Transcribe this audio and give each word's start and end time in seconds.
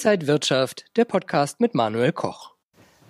Inside 0.00 0.26
Wirtschaft, 0.26 0.86
der 0.96 1.04
Podcast 1.04 1.60
mit 1.60 1.74
Manuel 1.74 2.10
Koch. 2.10 2.52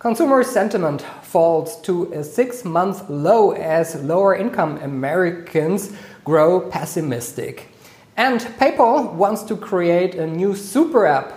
Consumer 0.01 0.43
sentiment 0.43 1.05
falls 1.23 1.81
to 1.83 2.13
a 2.13 2.25
six 2.25 2.65
month 2.65 3.09
low 3.09 3.53
as 3.53 3.95
lower 4.03 4.35
income 4.35 4.77
Americans 4.83 5.93
grow 6.25 6.59
pessimistic. 6.59 7.69
And 8.17 8.41
PayPal 8.59 9.13
wants 9.13 9.45
to 9.45 9.57
create 9.57 10.17
a 10.17 10.27
new 10.27 10.57
super 10.57 11.07
app. 11.07 11.33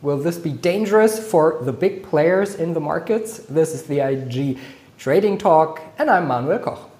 Will 0.00 0.16
this 0.16 0.38
be 0.38 0.52
dangerous 0.52 1.18
for 1.18 1.58
the 1.60 1.72
big 1.72 2.02
players 2.02 2.54
in 2.54 2.72
the 2.72 2.80
markets? 2.80 3.40
This 3.40 3.74
is 3.74 3.82
the 3.82 4.00
IG 4.00 4.58
Trading 4.96 5.36
Talk, 5.36 5.82
and 5.98 6.08
I'm 6.08 6.26
Manuel 6.26 6.60
Koch. 6.60 6.90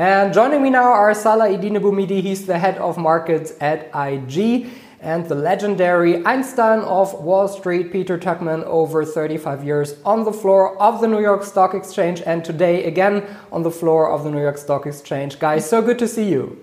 And 0.00 0.34
joining 0.34 0.60
me 0.60 0.70
now 0.70 0.90
are 0.90 1.14
Salah 1.14 1.48
Eddine 1.48 1.80
Bouhmidi, 1.80 2.20
he's 2.20 2.46
the 2.46 2.58
head 2.58 2.76
of 2.78 2.98
markets 2.98 3.52
at 3.60 3.88
IG 3.94 4.66
and 5.04 5.28
the 5.28 5.34
legendary 5.34 6.24
Einstein 6.24 6.80
of 6.80 7.12
Wall 7.22 7.46
Street, 7.46 7.92
Peter 7.92 8.18
Tuchman, 8.18 8.64
over 8.64 9.04
35 9.04 9.62
years 9.62 9.96
on 10.02 10.24
the 10.24 10.32
floor 10.32 10.80
of 10.80 11.02
the 11.02 11.06
New 11.06 11.20
York 11.20 11.44
Stock 11.44 11.74
Exchange, 11.74 12.22
and 12.24 12.42
today 12.42 12.84
again 12.84 13.22
on 13.52 13.62
the 13.62 13.70
floor 13.70 14.10
of 14.10 14.24
the 14.24 14.30
New 14.30 14.40
York 14.40 14.56
Stock 14.56 14.86
Exchange. 14.86 15.38
Guys, 15.38 15.68
so 15.68 15.82
good 15.82 15.98
to 15.98 16.08
see 16.08 16.30
you. 16.30 16.58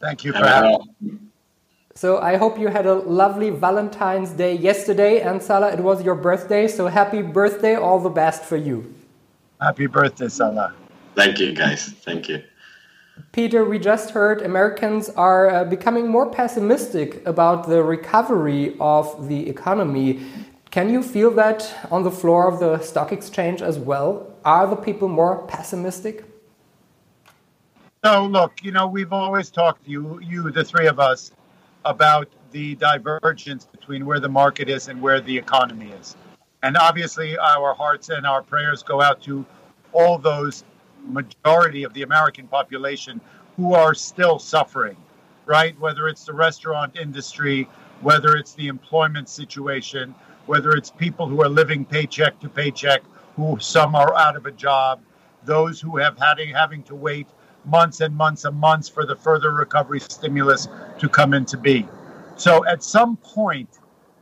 Thank 0.00 0.24
you 0.24 0.32
for 0.32 0.46
having 0.46 0.78
me. 1.00 1.18
So 1.94 2.18
I 2.18 2.36
hope 2.36 2.58
you 2.58 2.68
had 2.68 2.86
a 2.86 2.94
lovely 2.94 3.50
Valentine's 3.50 4.30
Day 4.30 4.54
yesterday, 4.54 5.20
and 5.20 5.40
Salah, 5.40 5.72
it 5.72 5.80
was 5.80 6.02
your 6.02 6.16
birthday, 6.16 6.66
so 6.66 6.88
happy 6.88 7.22
birthday, 7.22 7.76
all 7.76 8.00
the 8.00 8.10
best 8.10 8.42
for 8.44 8.56
you. 8.56 8.92
Happy 9.60 9.86
birthday, 9.86 10.28
Salah. 10.28 10.74
Thank 11.14 11.38
you, 11.38 11.52
guys. 11.52 11.86
Thank 12.04 12.28
you. 12.28 12.42
Peter, 13.32 13.64
we 13.64 13.78
just 13.78 14.10
heard 14.10 14.40
Americans 14.40 15.10
are 15.10 15.50
uh, 15.50 15.64
becoming 15.64 16.08
more 16.08 16.30
pessimistic 16.30 17.24
about 17.26 17.68
the 17.68 17.82
recovery 17.82 18.74
of 18.80 19.28
the 19.28 19.48
economy. 19.48 20.20
Can 20.70 20.90
you 20.90 21.02
feel 21.02 21.30
that 21.32 21.74
on 21.90 22.04
the 22.04 22.10
floor 22.10 22.48
of 22.48 22.58
the 22.58 22.78
stock 22.80 23.12
exchange 23.12 23.60
as 23.60 23.78
well? 23.78 24.34
Are 24.44 24.66
the 24.66 24.76
people 24.76 25.08
more 25.08 25.46
pessimistic? 25.46 26.24
So, 28.04 28.26
look, 28.26 28.62
you 28.62 28.72
know, 28.72 28.86
we've 28.86 29.12
always 29.12 29.50
talked, 29.50 29.86
you, 29.86 30.20
you, 30.22 30.50
the 30.50 30.64
three 30.64 30.86
of 30.86 30.98
us, 30.98 31.32
about 31.84 32.28
the 32.52 32.76
divergence 32.76 33.66
between 33.66 34.06
where 34.06 34.20
the 34.20 34.28
market 34.28 34.68
is 34.70 34.88
and 34.88 35.02
where 35.02 35.20
the 35.20 35.36
economy 35.36 35.90
is. 36.00 36.16
And 36.62 36.76
obviously, 36.76 37.36
our 37.36 37.74
hearts 37.74 38.08
and 38.08 38.26
our 38.26 38.42
prayers 38.42 38.82
go 38.82 39.02
out 39.02 39.20
to 39.22 39.44
all 39.92 40.16
those 40.16 40.64
majority 41.08 41.84
of 41.84 41.92
the 41.94 42.02
American 42.02 42.46
population 42.46 43.20
who 43.56 43.74
are 43.74 43.94
still 43.94 44.38
suffering, 44.38 44.96
right? 45.46 45.78
Whether 45.80 46.08
it's 46.08 46.24
the 46.24 46.32
restaurant 46.32 46.96
industry, 46.96 47.68
whether 48.00 48.36
it's 48.36 48.54
the 48.54 48.68
employment 48.68 49.28
situation, 49.28 50.14
whether 50.46 50.70
it's 50.70 50.90
people 50.90 51.26
who 51.26 51.42
are 51.42 51.48
living 51.48 51.84
paycheck 51.84 52.38
to 52.40 52.48
paycheck, 52.48 53.02
who 53.36 53.58
some 53.60 53.94
are 53.94 54.16
out 54.16 54.36
of 54.36 54.46
a 54.46 54.52
job, 54.52 55.00
those 55.44 55.80
who 55.80 55.96
have 55.96 56.18
had 56.18 56.38
having 56.54 56.82
to 56.84 56.94
wait 56.94 57.26
months 57.64 58.00
and 58.00 58.14
months 58.14 58.44
and 58.44 58.56
months 58.56 58.88
for 58.88 59.04
the 59.04 59.16
further 59.16 59.52
recovery 59.52 60.00
stimulus 60.00 60.68
to 60.98 61.08
come 61.08 61.34
into 61.34 61.56
being. 61.56 61.88
So 62.36 62.64
at 62.66 62.82
some 62.82 63.16
point, 63.16 63.68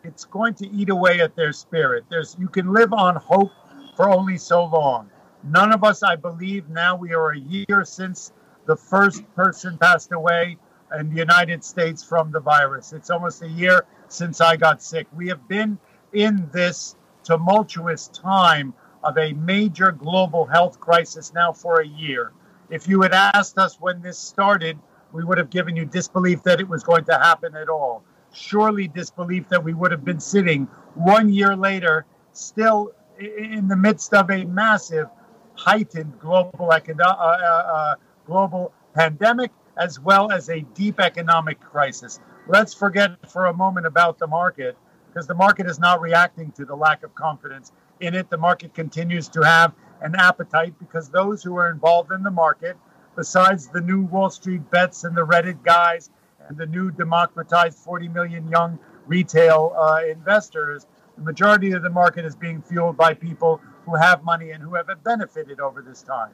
it's 0.05 0.25
going 0.25 0.55
to 0.55 0.69
eat 0.71 0.89
away 0.89 1.21
at 1.21 1.37
their 1.37 1.53
spirit. 1.53 2.05
There's 2.09 2.37
you 2.39 2.49
can 2.49 2.73
live 2.73 2.93
on 2.93 3.17
hope 3.17 3.53
for 3.97 4.09
only 4.09 4.39
so 4.39 4.65
long. 4.65 5.11
None 5.45 5.73
of 5.73 5.85
us, 5.85 6.03
I 6.03 6.17
believe, 6.17 6.69
now 6.69 6.97
we 6.97 7.15
are 7.15 7.31
a 7.31 7.39
year 7.39 7.85
since 7.85 8.33
the 8.67 8.77
first 8.77 9.23
person 9.35 9.79
passed 9.79 10.13
away 10.13 10.59
in 10.99 11.11
the 11.11 11.17
United 11.17 11.65
States 11.65 12.03
from 12.03 12.33
the 12.33 12.41
virus. 12.41 12.93
It's 12.93 13.11
almost 13.11 13.43
a 13.43 13.49
year 13.49 13.87
since 14.09 14.41
I 14.41 14.57
got 14.57 14.83
sick. 14.83 15.07
We 15.15 15.29
have 15.29 15.47
been 15.49 15.79
in 16.13 16.49
this 16.53 16.97
tumultuous 17.23 18.09
time 18.09 18.75
of 19.05 19.19
a 19.19 19.33
major 19.35 19.93
global 19.93 20.47
health 20.47 20.81
crisis 20.81 21.33
now 21.33 21.53
for 21.53 21.81
a 21.81 21.87
year. 21.87 22.33
If 22.71 22.89
you 22.89 23.03
had 23.03 23.13
asked 23.13 23.59
us 23.59 23.81
when 23.81 24.03
this 24.03 24.19
started, 24.19 24.79
we 25.13 25.23
would 25.25 25.39
have 25.39 25.51
given 25.51 25.77
you 25.77 25.85
disbelief 25.85 26.43
that 26.43 26.61
it 26.61 26.69
was 26.69 26.83
going 26.83 27.05
to 27.05 27.15
happen 27.15 27.55
at 27.55 27.69
all. 27.69 28.03
Surely 28.33 28.89
disbelief 28.89 29.49
that 29.49 29.63
we 29.63 29.75
would 29.75 29.93
have 29.93 30.05
been 30.05 30.21
sitting 30.21 30.67
one 30.95 31.33
year 31.33 31.57
later, 31.57 32.05
still 32.33 32.93
in 33.19 33.69
the 33.69 33.77
midst 33.77 34.13
of 34.13 34.31
a 34.31 34.45
massive 34.45 35.09
heightened 35.57 36.19
global 36.21 36.69
econo- 36.69 37.01
uh, 37.01 37.39
uh, 37.43 37.73
uh, 37.75 37.95
global 38.27 38.73
pandemic 38.95 39.51
as 39.77 40.01
well 40.01 40.31
as 40.31 40.49
a 40.49 40.61
deep 40.75 41.01
economic 41.01 41.61
crisis. 41.61 42.21
Let's 42.47 42.73
forget 42.73 43.31
for 43.31 43.47
a 43.47 43.53
moment 43.53 43.87
about 43.87 44.19
the 44.19 44.27
market 44.27 44.77
because 45.09 45.27
the 45.27 45.35
market 45.35 45.67
is 45.67 45.79
not 45.79 46.01
reacting 46.01 46.53
to 46.53 46.65
the 46.65 46.75
lack 46.75 47.03
of 47.03 47.15
confidence 47.15 47.73
in 48.01 48.15
it. 48.15 48.31
The 48.31 48.39
market 48.39 48.75
continues 48.75 49.29
to 49.31 49.43
have 49.43 49.73
an 50.03 50.15
appetite 50.15 50.79
because 50.79 51.09
those 51.09 51.43
who 51.43 51.57
are 51.57 51.71
involved 51.71 52.13
in 52.13 52.23
the 52.23 52.31
market, 52.31 52.77
besides 53.17 53.69
the 53.69 53.81
new 53.81 54.03
Wall 54.03 54.31
Street 54.31 54.71
bets 54.71 55.05
and 55.05 55.17
the 55.17 55.27
Reddit 55.27 55.63
guys 55.65 56.11
and 56.49 56.57
the 56.57 56.67
new 56.67 56.91
democratized 56.91 57.79
40 57.79 58.09
million 58.09 58.49
young 58.49 58.79
retail 59.07 59.75
uh, 59.77 60.01
investors, 60.09 60.87
the 61.17 61.25
majority 61.25 61.73
of 61.73 61.83
the 61.83 61.91
market 61.91 62.25
is 62.25 62.37
being 62.37 62.63
fueled 62.63 62.97
by 62.97 63.15
people 63.15 63.61
who 63.87 63.95
have 63.95 64.25
money 64.25 64.51
and 64.51 64.63
who 64.63 64.75
have 64.75 64.89
benefited 65.05 65.61
over 65.61 65.81
this 65.81 66.03
time. 66.03 66.33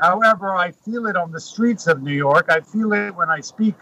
However, 0.00 0.56
I 0.56 0.72
feel 0.72 1.06
it 1.06 1.16
on 1.16 1.30
the 1.30 1.40
streets 1.40 1.86
of 1.86 2.02
New 2.02 2.12
York. 2.12 2.46
I 2.48 2.60
feel 2.60 2.92
it 2.92 3.14
when 3.14 3.30
I 3.30 3.40
speak 3.40 3.76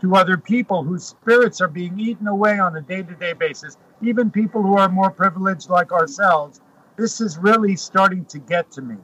to 0.00 0.14
other 0.14 0.36
people 0.36 0.84
whose 0.84 1.04
spirits 1.04 1.60
are 1.60 1.68
being 1.68 1.98
eaten 1.98 2.28
away 2.28 2.58
on 2.58 2.76
a 2.76 2.80
day 2.80 3.02
to 3.02 3.14
day 3.14 3.32
basis, 3.32 3.76
even 4.02 4.30
people 4.30 4.62
who 4.62 4.76
are 4.76 4.88
more 4.88 5.10
privileged 5.10 5.70
like 5.70 5.92
ourselves. 5.92 6.60
This 6.96 7.20
is 7.20 7.38
really 7.38 7.74
starting 7.74 8.24
to 8.26 8.38
get 8.38 8.70
to 8.72 8.82
me, 8.82 8.96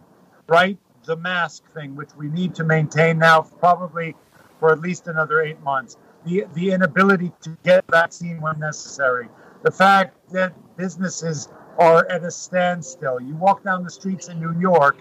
right? 0.47 0.79
The 1.07 1.17
mask 1.17 1.69
thing, 1.73 1.97
which 1.97 2.11
we 2.17 2.29
need 2.29 2.55
to 2.57 2.65
maintain 2.65 3.19
now, 3.19 3.41
probably 3.41 4.15
for 4.61 4.71
at 4.71 4.81
least 4.81 5.09
another 5.09 5.41
eight 5.41 5.61
months. 5.63 5.97
The, 6.27 6.45
the 6.53 6.73
inability 6.73 7.33
to 7.41 7.57
get 7.65 7.85
vaccine 7.91 8.41
when 8.41 8.61
necessary. 8.61 9.29
The 9.63 9.71
fact 9.71 10.17
that 10.33 10.53
businesses 10.77 11.49
are 11.81 12.07
at 12.11 12.23
a 12.23 12.31
standstill. 12.31 13.21
You 13.21 13.35
walk 13.35 13.65
down 13.65 13.83
the 13.83 13.91
streets 13.91 14.29
in 14.29 14.39
New 14.39 14.55
York, 14.61 14.99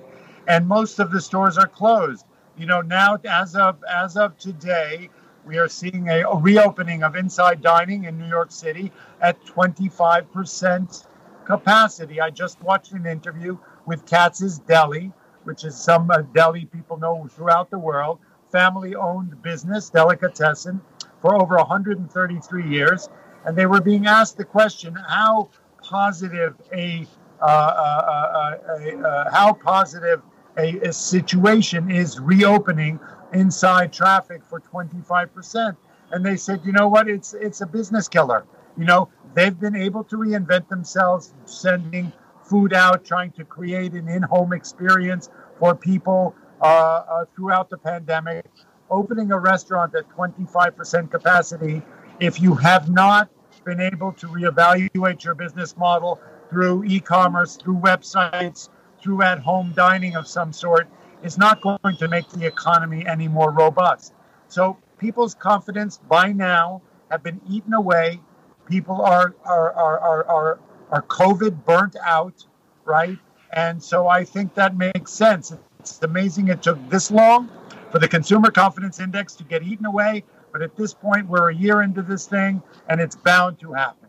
and 0.47 0.65
most 0.65 0.99
of 0.99 1.11
the 1.11 1.19
stores 1.19 1.57
are 1.57 1.67
closed. 1.67 2.25
You 2.57 2.65
know, 2.65 2.81
now 2.81 3.17
as 3.25 3.55
of 3.55 3.83
as 3.83 4.15
of 4.15 4.37
today, 4.37 5.09
we 5.45 5.57
are 5.57 5.67
seeing 5.67 6.07
a, 6.07 6.21
a 6.21 6.37
reopening 6.37 7.03
of 7.03 7.15
inside 7.15 7.61
dining 7.61 8.05
in 8.05 8.17
New 8.17 8.27
York 8.27 8.51
City 8.51 8.91
at 9.21 9.43
25% 9.45 11.05
capacity. 11.45 12.21
I 12.21 12.29
just 12.29 12.61
watched 12.61 12.93
an 12.93 13.05
interview 13.05 13.57
with 13.85 14.05
Katz's 14.05 14.59
Deli, 14.59 15.11
which 15.43 15.65
is 15.65 15.75
some 15.75 16.09
uh, 16.09 16.21
deli 16.33 16.65
people 16.65 16.97
know 16.97 17.27
throughout 17.29 17.69
the 17.69 17.79
world, 17.79 18.19
family-owned 18.51 19.41
business, 19.41 19.89
delicatessen, 19.89 20.79
for 21.21 21.41
over 21.41 21.57
133 21.57 22.69
years, 22.69 23.09
and 23.45 23.57
they 23.57 23.65
were 23.65 23.81
being 23.81 24.05
asked 24.05 24.37
the 24.37 24.45
question, 24.45 24.95
how 24.95 25.49
positive 25.89 26.55
a, 26.71 27.07
uh, 27.41 27.45
uh, 27.45 27.47
uh, 27.47 29.31
how 29.31 29.53
positive 29.53 30.21
a, 30.57 30.77
a, 30.79 30.93
situation 30.93 31.89
is 31.89 32.19
reopening 32.19 32.99
inside 33.33 33.91
traffic 33.91 34.41
for 34.47 34.59
25%. 34.59 35.75
And 36.11 36.25
they 36.25 36.37
said, 36.37 36.61
you 36.63 36.71
know 36.71 36.87
what? 36.87 37.07
It's 37.07 37.33
it's 37.33 37.61
a 37.61 37.65
business 37.67 38.07
killer. 38.07 38.45
You 38.77 38.85
know, 38.85 39.09
they've 39.35 39.57
been 39.57 39.75
able 39.75 40.03
to 40.05 40.17
reinvent 40.17 40.67
themselves, 40.69 41.33
sending 41.45 42.11
food 42.43 42.73
out, 42.73 43.05
trying 43.05 43.31
to 43.33 43.45
create 43.45 43.93
an 43.93 44.07
in-home 44.07 44.53
experience 44.53 45.29
for 45.59 45.75
people 45.75 46.35
uh, 46.61 46.65
uh, 46.65 47.25
throughout 47.35 47.69
the 47.69 47.77
pandemic. 47.77 48.45
Opening 48.89 49.31
a 49.31 49.39
restaurant 49.39 49.93
at 49.93 50.09
25% 50.09 51.11
capacity, 51.11 51.83
if 52.19 52.41
you 52.41 52.55
have 52.55 52.89
not 52.89 53.29
been 53.69 53.81
able 53.81 54.11
to 54.11 54.27
reevaluate 54.27 55.23
your 55.23 55.35
business 55.35 55.77
model 55.77 56.19
through 56.49 56.83
e-commerce, 56.85 57.55
through 57.55 57.77
websites, 57.77 58.69
through 58.99 59.21
at-home 59.21 59.71
dining 59.75 60.15
of 60.15 60.27
some 60.27 60.51
sort, 60.51 60.89
is 61.21 61.37
not 61.37 61.61
going 61.61 61.95
to 61.97 62.07
make 62.07 62.27
the 62.29 62.47
economy 62.47 63.05
any 63.05 63.27
more 63.27 63.51
robust. 63.51 64.13
So 64.47 64.77
people's 64.97 65.35
confidence 65.35 65.99
by 66.09 66.31
now 66.31 66.81
have 67.11 67.21
been 67.21 67.39
eaten 67.47 67.73
away. 67.73 68.19
People 68.67 69.01
are 69.01 69.35
are 69.45 69.71
are 69.73 69.99
are 69.99 70.23
are, 70.25 70.59
are 70.89 71.01
COVID 71.03 71.63
burnt 71.63 71.95
out, 72.03 72.45
right? 72.85 73.19
And 73.53 73.81
so 73.83 74.07
I 74.07 74.23
think 74.23 74.55
that 74.55 74.75
makes 74.75 75.11
sense. 75.11 75.53
It's 75.79 76.01
amazing 76.01 76.47
it 76.47 76.63
took 76.63 76.79
this 76.89 77.11
long 77.11 77.49
for 77.91 77.99
the 77.99 78.07
consumer 78.07 78.49
confidence 78.49 78.99
index 78.99 79.35
to 79.35 79.43
get 79.43 79.61
eaten 79.61 79.85
away 79.85 80.23
but 80.51 80.61
at 80.61 80.75
this 80.75 80.93
point, 80.93 81.27
we're 81.27 81.49
a 81.49 81.55
year 81.55 81.81
into 81.81 82.01
this 82.01 82.27
thing, 82.27 82.61
and 82.87 82.99
it's 82.99 83.15
bound 83.15 83.59
to 83.59 83.73
happen. 83.73 84.07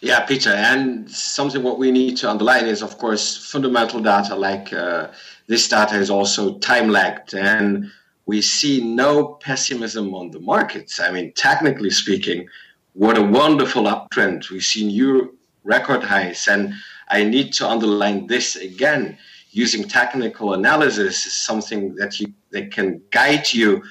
Yeah, 0.00 0.20
Peter, 0.20 0.50
and 0.50 1.10
something 1.10 1.62
what 1.62 1.78
we 1.78 1.90
need 1.90 2.16
to 2.18 2.30
underline 2.30 2.66
is, 2.66 2.82
of 2.82 2.98
course, 2.98 3.50
fundamental 3.50 4.00
data 4.00 4.34
like 4.36 4.72
uh, 4.72 5.08
this 5.48 5.68
data 5.68 5.96
is 5.96 6.08
also 6.08 6.58
time 6.58 6.88
lagged, 6.88 7.34
and 7.34 7.90
we 8.26 8.40
see 8.40 8.80
no 8.80 9.38
pessimism 9.40 10.14
on 10.14 10.30
the 10.30 10.38
markets. 10.38 11.00
I 11.00 11.10
mean, 11.10 11.32
technically 11.32 11.90
speaking, 11.90 12.46
what 12.92 13.16
a 13.16 13.22
wonderful 13.22 13.84
uptrend. 13.84 14.50
We've 14.50 14.62
seen 14.62 14.88
new 14.88 15.38
record 15.68 16.02
highs. 16.02 16.48
And 16.48 16.74
I 17.08 17.24
need 17.24 17.52
to 17.54 17.68
underline 17.68 18.26
this 18.26 18.56
again. 18.56 19.16
Using 19.50 19.84
technical 19.84 20.54
analysis 20.54 21.26
is 21.26 21.32
something 21.32 21.94
that 21.96 22.20
you 22.20 22.32
that 22.50 22.70
can 22.72 23.00
guide 23.10 23.52
you 23.52 23.82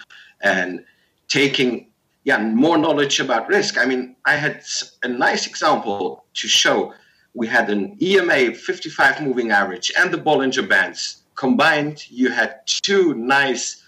and 0.41 0.83
taking 1.27 1.87
yeah 2.23 2.39
more 2.39 2.77
knowledge 2.77 3.19
about 3.19 3.47
risk. 3.47 3.77
I 3.77 3.85
mean, 3.85 4.15
I 4.25 4.35
had 4.35 4.63
a 5.03 5.07
nice 5.07 5.47
example 5.47 6.25
to 6.35 6.47
show. 6.47 6.93
We 7.33 7.47
had 7.47 7.69
an 7.69 7.97
EMA 8.01 8.53
55 8.55 9.21
moving 9.21 9.51
average 9.51 9.91
and 9.97 10.11
the 10.11 10.17
Bollinger 10.17 10.67
Bands 10.67 11.23
combined. 11.35 12.09
You 12.09 12.29
had 12.31 12.65
two 12.65 13.13
nice 13.13 13.83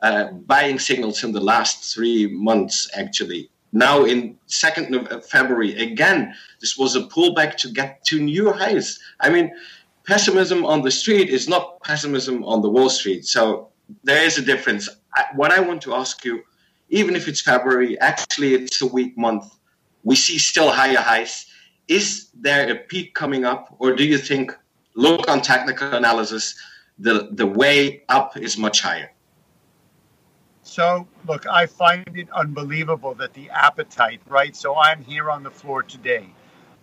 uh, 0.00 0.32
buying 0.32 0.78
signals 0.78 1.22
in 1.22 1.32
the 1.32 1.40
last 1.40 1.94
three 1.94 2.26
months 2.26 2.90
actually 2.94 3.50
now 3.74 4.04
in 4.04 4.38
2nd 4.48 4.94
of 4.94 5.12
uh, 5.12 5.20
February, 5.20 5.76
again, 5.82 6.32
this 6.60 6.78
was 6.78 6.94
a 6.94 7.02
pullback 7.02 7.56
to 7.56 7.68
get 7.68 8.04
to 8.04 8.20
new 8.20 8.52
highs. 8.52 9.00
I 9.20 9.30
mean, 9.30 9.50
pessimism 10.06 10.64
on 10.64 10.82
the 10.82 10.92
street 10.92 11.28
is 11.28 11.48
not 11.48 11.82
pessimism 11.82 12.44
on 12.44 12.62
the 12.62 12.70
Wall 12.70 12.88
Street. 12.88 13.26
So 13.26 13.68
there 14.04 14.24
is 14.24 14.38
a 14.38 14.42
difference. 14.42 14.88
I, 15.14 15.24
what 15.34 15.52
I 15.52 15.60
want 15.60 15.82
to 15.82 15.94
ask 15.94 16.24
you, 16.24 16.42
even 16.88 17.16
if 17.16 17.28
it's 17.28 17.40
February, 17.40 17.98
actually 18.00 18.54
it's 18.54 18.82
a 18.82 18.86
weak 18.86 19.16
month, 19.16 19.44
we 20.02 20.16
see 20.16 20.38
still 20.38 20.70
higher 20.70 20.98
highs. 20.98 21.46
Is 21.88 22.28
there 22.34 22.70
a 22.70 22.74
peak 22.76 23.14
coming 23.14 23.44
up, 23.44 23.74
or 23.78 23.94
do 23.94 24.04
you 24.04 24.18
think, 24.18 24.56
look 24.94 25.28
on 25.28 25.40
technical 25.40 25.92
analysis, 25.92 26.54
the, 26.98 27.28
the 27.32 27.46
way 27.46 28.02
up 28.08 28.36
is 28.36 28.56
much 28.56 28.80
higher? 28.80 29.10
So, 30.62 31.06
look, 31.28 31.46
I 31.46 31.66
find 31.66 32.08
it 32.16 32.28
unbelievable 32.32 33.14
that 33.14 33.34
the 33.34 33.50
appetite, 33.50 34.20
right? 34.28 34.56
So, 34.56 34.76
I'm 34.76 35.02
here 35.04 35.30
on 35.30 35.42
the 35.42 35.50
floor 35.50 35.82
today. 35.82 36.26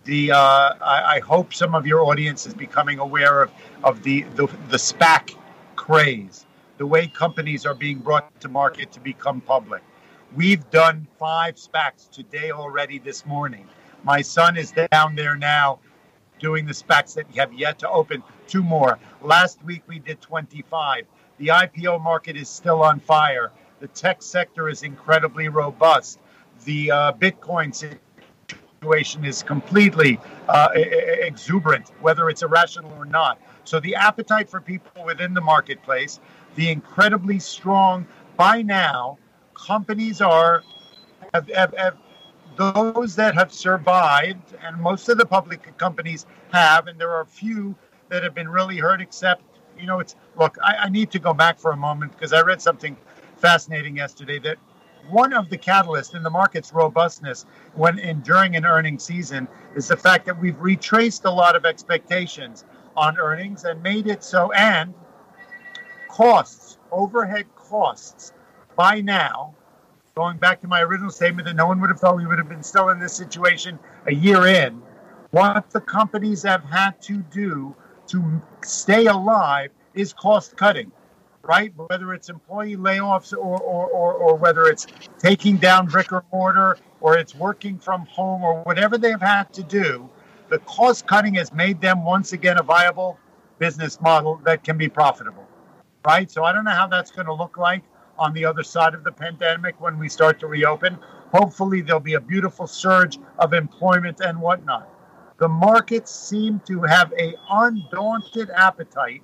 The 0.04 0.32
uh, 0.32 0.36
I, 0.36 1.16
I, 1.16 1.20
hope 1.20 1.54
some 1.54 1.74
of 1.74 1.86
your 1.86 2.04
audience 2.04 2.44
is 2.46 2.54
becoming 2.54 2.98
aware 2.98 3.42
of 3.42 3.50
of 3.84 4.02
the, 4.02 4.22
the 4.34 4.46
the 4.68 4.76
SPAC 4.76 5.36
craze, 5.76 6.44
the 6.82 6.86
way 6.86 7.06
companies 7.06 7.64
are 7.64 7.76
being 7.76 8.00
brought 8.00 8.40
to 8.40 8.48
market 8.48 8.90
to 8.90 8.98
become 8.98 9.40
public. 9.40 9.84
We've 10.34 10.68
done 10.72 11.06
five 11.16 11.54
SPACs 11.54 12.10
today 12.10 12.50
already 12.50 12.98
this 12.98 13.24
morning. 13.24 13.68
My 14.02 14.20
son 14.20 14.56
is 14.56 14.72
down 14.90 15.14
there 15.14 15.36
now 15.36 15.78
doing 16.40 16.66
the 16.66 16.72
SPACs 16.72 17.14
that 17.14 17.26
have 17.36 17.52
yet 17.52 17.78
to 17.78 17.88
open. 17.88 18.24
Two 18.48 18.64
more. 18.64 18.98
Last 19.20 19.62
week 19.62 19.84
we 19.86 20.00
did 20.00 20.20
25. 20.20 21.04
The 21.38 21.46
IPO 21.46 22.02
market 22.02 22.36
is 22.36 22.48
still 22.48 22.82
on 22.82 22.98
fire. 22.98 23.52
The 23.78 23.86
tech 23.86 24.20
sector 24.20 24.68
is 24.68 24.82
incredibly 24.82 25.46
robust. 25.46 26.18
The 26.64 26.90
uh, 26.90 27.12
Bitcoin 27.12 27.72
situation 28.82 29.24
is 29.24 29.44
completely 29.44 30.18
uh, 30.48 30.70
exuberant, 30.74 31.90
whether 32.00 32.28
it's 32.28 32.42
irrational 32.42 32.90
or 32.94 33.04
not. 33.04 33.40
So 33.64 33.78
the 33.78 33.94
appetite 33.94 34.50
for 34.50 34.60
people 34.60 35.04
within 35.04 35.34
the 35.34 35.40
marketplace, 35.40 36.18
the 36.54 36.70
incredibly 36.70 37.38
strong, 37.38 38.06
by 38.36 38.62
now, 38.62 39.18
companies 39.54 40.20
are 40.20 40.62
have, 41.32 41.48
have, 41.48 41.74
have 41.76 41.96
those 42.56 43.16
that 43.16 43.34
have 43.34 43.52
survived, 43.52 44.54
and 44.62 44.76
most 44.80 45.08
of 45.08 45.18
the 45.18 45.24
public 45.24 45.76
companies 45.78 46.26
have, 46.52 46.86
and 46.86 47.00
there 47.00 47.10
are 47.10 47.22
a 47.22 47.26
few 47.26 47.74
that 48.08 48.22
have 48.22 48.34
been 48.34 48.48
really 48.48 48.76
hurt, 48.76 49.00
except, 49.00 49.42
you 49.78 49.86
know, 49.86 50.00
it's 50.00 50.16
look, 50.36 50.56
I, 50.62 50.74
I 50.80 50.88
need 50.88 51.10
to 51.12 51.18
go 51.18 51.32
back 51.32 51.58
for 51.58 51.72
a 51.72 51.76
moment 51.76 52.12
because 52.12 52.32
I 52.32 52.42
read 52.42 52.60
something 52.60 52.96
fascinating 53.38 53.96
yesterday 53.96 54.38
that 54.40 54.58
one 55.10 55.32
of 55.32 55.48
the 55.48 55.58
catalysts 55.58 56.14
in 56.14 56.22
the 56.22 56.30
market's 56.30 56.72
robustness 56.72 57.44
when 57.74 57.98
in 57.98 58.20
during 58.20 58.54
an 58.54 58.64
earnings 58.64 59.02
season 59.02 59.48
is 59.74 59.88
the 59.88 59.96
fact 59.96 60.26
that 60.26 60.38
we've 60.38 60.60
retraced 60.60 61.24
a 61.24 61.30
lot 61.30 61.56
of 61.56 61.64
expectations 61.64 62.64
on 62.96 63.18
earnings 63.18 63.64
and 63.64 63.82
made 63.82 64.06
it 64.06 64.22
so 64.22 64.52
and 64.52 64.94
costs 66.12 66.76
overhead 66.90 67.46
costs 67.56 68.34
by 68.76 69.00
now 69.00 69.54
going 70.14 70.36
back 70.36 70.60
to 70.60 70.68
my 70.68 70.82
original 70.82 71.10
statement 71.10 71.46
that 71.46 71.56
no 71.56 71.66
one 71.66 71.80
would 71.80 71.88
have 71.88 71.98
thought 71.98 72.16
we 72.16 72.26
would 72.26 72.38
have 72.38 72.50
been 72.50 72.62
still 72.62 72.90
in 72.90 73.00
this 73.00 73.14
situation 73.14 73.78
a 74.08 74.14
year 74.14 74.46
in 74.46 74.82
what 75.30 75.70
the 75.70 75.80
companies 75.80 76.42
have 76.42 76.62
had 76.64 77.00
to 77.00 77.16
do 77.32 77.74
to 78.06 78.42
stay 78.62 79.06
alive 79.06 79.70
is 79.94 80.12
cost 80.12 80.54
cutting 80.54 80.92
right? 81.44 81.72
Whether 81.88 82.14
it's 82.14 82.28
employee 82.28 82.76
layoffs 82.76 83.32
or, 83.32 83.60
or, 83.60 83.86
or, 83.88 84.14
or, 84.14 84.36
whether 84.36 84.66
it's 84.66 84.86
taking 85.18 85.56
down 85.56 85.86
brick 85.86 86.12
or 86.12 86.24
mortar 86.32 86.78
or 87.00 87.18
it's 87.18 87.34
working 87.34 87.78
from 87.78 88.06
home 88.06 88.44
or 88.44 88.62
whatever 88.62 88.96
they've 88.96 89.20
had 89.20 89.52
to 89.54 89.64
do, 89.64 90.08
the 90.50 90.60
cost 90.60 91.04
cutting 91.08 91.34
has 91.34 91.52
made 91.52 91.80
them 91.80 92.04
once 92.04 92.32
again 92.32 92.58
a 92.58 92.62
viable 92.62 93.18
business 93.58 94.00
model 94.00 94.40
that 94.44 94.62
can 94.62 94.76
be 94.76 94.88
profitable, 94.88 95.46
right? 96.06 96.30
So 96.30 96.44
I 96.44 96.52
don't 96.52 96.64
know 96.64 96.72
how 96.72 96.86
that's 96.86 97.10
going 97.10 97.26
to 97.26 97.34
look 97.34 97.56
like 97.56 97.82
on 98.18 98.32
the 98.34 98.44
other 98.44 98.62
side 98.62 98.94
of 98.94 99.04
the 99.04 99.12
pandemic 99.12 99.80
when 99.80 99.98
we 99.98 100.08
start 100.08 100.38
to 100.40 100.46
reopen. 100.46 100.98
Hopefully, 101.32 101.80
there'll 101.80 102.00
be 102.00 102.14
a 102.14 102.20
beautiful 102.20 102.66
surge 102.66 103.18
of 103.38 103.54
employment 103.54 104.20
and 104.20 104.40
whatnot. 104.40 104.88
The 105.38 105.48
markets 105.48 106.14
seem 106.14 106.60
to 106.66 106.82
have 106.82 107.12
a 107.18 107.34
undaunted 107.50 108.50
appetite 108.50 109.22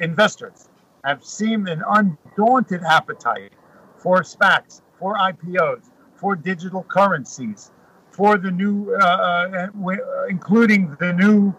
investors 0.00 0.68
have 1.04 1.24
seen 1.24 1.68
an 1.68 1.82
undaunted 1.86 2.82
appetite 2.82 3.52
for 3.96 4.22
SPACs, 4.22 4.82
for 4.98 5.16
IPOs, 5.16 5.90
for 6.14 6.34
digital 6.34 6.82
currencies, 6.82 7.70
for 8.10 8.38
the 8.38 8.50
new, 8.50 8.94
uh, 8.94 9.04
uh, 9.04 9.68
uh 9.74 10.26
including 10.28 10.96
the 11.00 11.12
new 11.12 11.54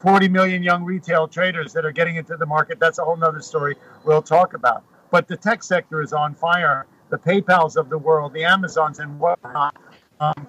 40 0.00 0.28
million 0.28 0.62
young 0.62 0.84
retail 0.84 1.28
traders 1.28 1.72
that 1.74 1.84
are 1.84 1.92
getting 1.92 2.16
into 2.16 2.36
the 2.36 2.46
market. 2.46 2.80
That's 2.80 2.98
a 2.98 3.04
whole 3.04 3.22
other 3.22 3.40
story 3.40 3.76
we'll 4.04 4.22
talk 4.22 4.54
about. 4.54 4.84
But 5.10 5.28
the 5.28 5.36
tech 5.36 5.62
sector 5.62 6.02
is 6.02 6.12
on 6.12 6.34
fire. 6.34 6.86
The 7.10 7.18
PayPal's 7.18 7.76
of 7.76 7.90
the 7.90 7.98
world, 7.98 8.32
the 8.32 8.44
Amazons 8.44 8.98
and 8.98 9.18
whatnot. 9.18 9.76
Um, 10.20 10.48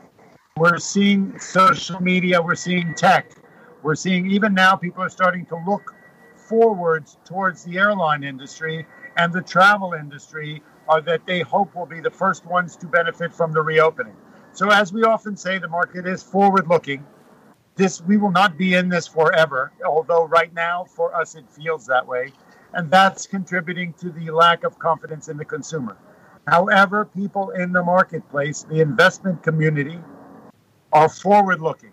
we're 0.58 0.78
seeing 0.78 1.38
social 1.40 2.02
media, 2.02 2.42
we're 2.42 2.56
seeing 2.56 2.94
tech. 2.94 3.32
We're 3.84 3.96
seeing 3.96 4.30
even 4.32 4.54
now 4.54 4.76
people 4.76 5.04
are 5.04 5.10
starting 5.10 5.46
to 5.48 5.58
look 5.68 5.94
forwards 6.36 7.18
towards 7.26 7.64
the 7.64 7.78
airline 7.78 8.24
industry 8.24 8.86
and 9.18 9.34
the 9.34 9.42
travel 9.42 9.94
industry 9.94 10.62
are 10.88 11.02
that 11.02 11.26
they 11.26 11.42
hope 11.42 11.74
will 11.76 11.86
be 11.86 12.00
the 12.00 12.12
first 12.12 12.46
ones 12.46 12.76
to 12.78 12.88
benefit 12.88 13.34
from 13.34 13.54
the 13.54 13.62
reopening. 13.62 14.16
So, 14.54 14.70
as 14.70 14.92
we 14.92 15.04
often 15.04 15.38
say, 15.38 15.58
the 15.60 15.68
market 15.68 16.06
is 16.06 16.22
forward 16.22 16.68
looking. 16.68 17.06
This 17.82 18.00
we 18.00 18.18
will 18.18 18.30
not 18.30 18.60
be 18.60 18.76
in 18.76 18.90
this 18.90 19.08
forever, 19.08 19.72
although 19.84 20.26
right 20.26 20.54
now 20.54 20.84
for 20.84 21.16
us 21.20 21.34
it 21.34 21.50
feels 21.50 21.88
that 21.88 22.06
way, 22.06 22.32
and 22.74 22.92
that's 22.92 23.26
contributing 23.26 23.94
to 23.94 24.12
the 24.12 24.30
lack 24.30 24.64
of 24.64 24.78
confidence 24.78 25.30
in 25.30 25.38
the 25.38 25.46
consumer. 25.46 25.98
However, 26.46 27.06
people 27.06 27.50
in 27.50 27.74
the 27.74 27.82
marketplace, 27.82 28.68
the 28.70 28.82
investment 28.82 29.42
community, 29.42 30.00
are 30.94 31.10
forward 31.10 31.60
looking. 31.60 31.90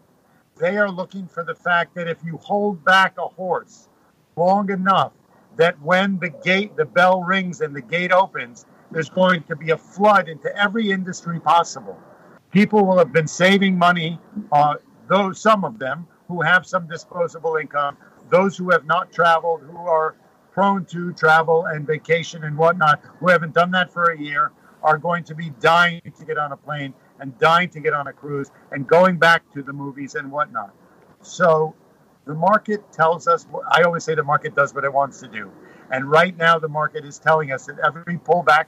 They 0.59 0.77
are 0.77 0.91
looking 0.91 1.27
for 1.27 1.43
the 1.43 1.55
fact 1.55 1.95
that 1.95 2.07
if 2.07 2.19
you 2.23 2.37
hold 2.37 2.85
back 2.85 3.17
a 3.17 3.27
horse 3.27 3.89
long 4.37 4.71
enough 4.71 5.13
that 5.57 5.81
when 5.81 6.19
the 6.19 6.29
gate, 6.29 6.77
the 6.77 6.85
bell 6.85 7.23
rings 7.23 7.63
and 7.63 7.75
the 7.75 7.81
gate 7.81 8.13
opens, 8.13 8.67
there's 8.91 9.09
going 9.09 9.43
to 9.45 9.57
be 9.57 9.71
a 9.71 9.79
flood 9.79 10.29
into 10.29 10.55
every 10.55 10.91
industry 10.91 11.41
possible. 11.41 11.99
People 12.51 12.85
will 12.85 12.99
have 12.99 13.13
been 13.13 13.27
saving 13.27 13.79
money, 13.79 14.21
uh, 14.53 14.75
those 15.09 15.41
some 15.41 15.65
of 15.65 15.79
them 15.79 16.07
who 16.29 16.43
have 16.43 16.67
some 16.67 16.87
disposable 16.87 17.57
income, 17.57 17.97
those 18.31 18.57
who 18.57 18.71
have 18.71 18.85
not 18.85 19.13
traveled, 19.13 19.63
who 19.63 19.77
are 19.79 20.17
prone 20.53 20.85
to 20.87 21.13
travel 21.13 21.67
and 21.67 21.87
vacation 21.87 22.45
and 22.45 22.57
whatnot, 22.57 23.01
who 23.21 23.29
haven't 23.29 23.55
done 23.55 23.71
that 23.71 23.93
for 23.93 24.11
a 24.11 24.19
year, 24.19 24.53
are 24.83 24.99
going 24.99 25.25
to 25.25 25.35
be 25.35 25.51
dying 25.61 26.01
to 26.19 26.25
get 26.25 26.39
on 26.39 26.53
a 26.53 26.57
plane 26.57 26.95
and 27.21 27.37
dying 27.39 27.69
to 27.71 27.81
get 27.81 27.93
on 27.93 28.07
a 28.07 28.13
cruise 28.13 28.51
and 28.71 28.87
going 28.87 29.17
back 29.17 29.43
to 29.53 29.63
the 29.63 29.73
movies 29.73 30.15
and 30.15 30.31
whatnot. 30.31 30.75
So 31.23 31.75
the 32.27 32.35
market 32.35 32.93
tells 32.93 33.27
us, 33.27 33.47
I 33.71 33.83
always 33.83 34.05
say 34.05 34.15
the 34.15 34.23
market 34.23 34.55
does 34.55 34.75
what 34.75 34.85
it 34.85 34.93
wants 34.93 35.21
to 35.21 35.29
do. 35.29 35.51
And 35.91 36.11
right 36.11 36.37
now, 36.37 36.59
the 36.59 36.69
market 36.69 37.05
is 37.05 37.19
telling 37.19 37.51
us 37.53 37.67
that 37.67 37.79
every 37.79 38.19
pullback 38.19 38.67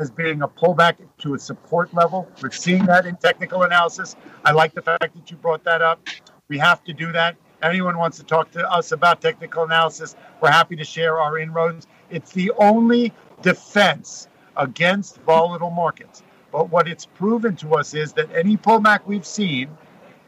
as 0.00 0.10
being 0.10 0.40
a 0.42 0.48
pullback 0.48 0.96
to 1.18 1.34
a 1.34 1.38
support 1.38 1.92
level. 1.92 2.26
We're 2.42 2.50
seeing 2.50 2.86
that 2.86 3.04
in 3.04 3.16
technical 3.16 3.62
analysis. 3.64 4.16
I 4.44 4.52
like 4.52 4.74
the 4.74 4.82
fact 4.82 5.14
that 5.14 5.30
you 5.30 5.36
brought 5.36 5.62
that 5.64 5.82
up. 5.82 6.08
We 6.48 6.58
have 6.58 6.82
to 6.84 6.94
do 6.94 7.12
that. 7.12 7.36
Anyone 7.62 7.98
wants 7.98 8.16
to 8.16 8.24
talk 8.24 8.50
to 8.52 8.68
us 8.70 8.92
about 8.92 9.20
technical 9.20 9.64
analysis, 9.64 10.16
we're 10.40 10.50
happy 10.50 10.76
to 10.76 10.84
share 10.84 11.20
our 11.20 11.38
inroads. 11.38 11.86
It's 12.08 12.32
the 12.32 12.50
only 12.52 13.12
defense 13.42 14.28
against 14.56 15.18
volatile 15.18 15.70
markets. 15.70 16.22
But 16.50 16.70
what 16.70 16.88
it's 16.88 17.04
proven 17.04 17.56
to 17.56 17.74
us 17.74 17.92
is 17.92 18.14
that 18.14 18.34
any 18.34 18.56
pullback 18.56 19.00
we've 19.04 19.26
seen, 19.26 19.68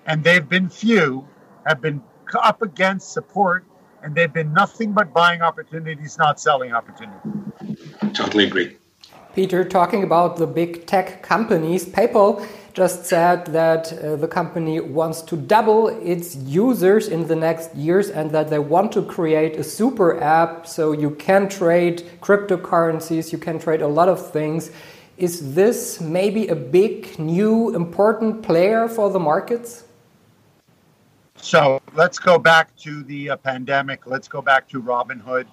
and 0.04 0.22
they've 0.22 0.46
been 0.46 0.68
few, 0.68 1.26
have 1.66 1.80
been 1.80 2.02
up 2.38 2.60
against 2.60 3.12
support, 3.12 3.64
and 4.02 4.14
they've 4.14 4.32
been 4.32 4.52
nothing 4.52 4.92
but 4.92 5.14
buying 5.14 5.40
opportunities, 5.40 6.18
not 6.18 6.38
selling 6.38 6.72
opportunities. 6.72 7.32
Totally 8.12 8.44
agree. 8.44 8.76
Peter, 9.34 9.64
talking 9.64 10.02
about 10.02 10.36
the 10.36 10.46
big 10.46 10.86
tech 10.86 11.22
companies, 11.22 11.86
PayPal 11.86 12.46
just 12.74 13.04
said 13.04 13.46
that 13.46 13.92
uh, 13.92 14.16
the 14.16 14.28
company 14.28 14.80
wants 14.80 15.20
to 15.22 15.36
double 15.36 15.88
its 15.88 16.36
users 16.36 17.08
in 17.08 17.26
the 17.26 17.36
next 17.36 17.74
years 17.74 18.08
and 18.08 18.30
that 18.30 18.48
they 18.48 18.58
want 18.58 18.92
to 18.92 19.02
create 19.02 19.56
a 19.56 19.64
super 19.64 20.20
app 20.22 20.66
so 20.66 20.92
you 20.92 21.10
can 21.10 21.48
trade 21.48 22.02
cryptocurrencies, 22.20 23.32
you 23.32 23.38
can 23.38 23.58
trade 23.58 23.82
a 23.82 23.88
lot 23.88 24.08
of 24.08 24.30
things. 24.30 24.70
Is 25.18 25.54
this 25.54 26.00
maybe 26.00 26.48
a 26.48 26.56
big, 26.56 27.18
new, 27.18 27.74
important 27.74 28.42
player 28.42 28.88
for 28.88 29.10
the 29.10 29.20
markets? 29.20 29.84
So 31.36 31.82
let's 31.94 32.18
go 32.18 32.38
back 32.38 32.74
to 32.78 33.02
the 33.02 33.30
uh, 33.30 33.36
pandemic. 33.36 34.06
Let's 34.06 34.28
go 34.28 34.40
back 34.40 34.68
to 34.68 34.80
Robinhood. 34.80 35.46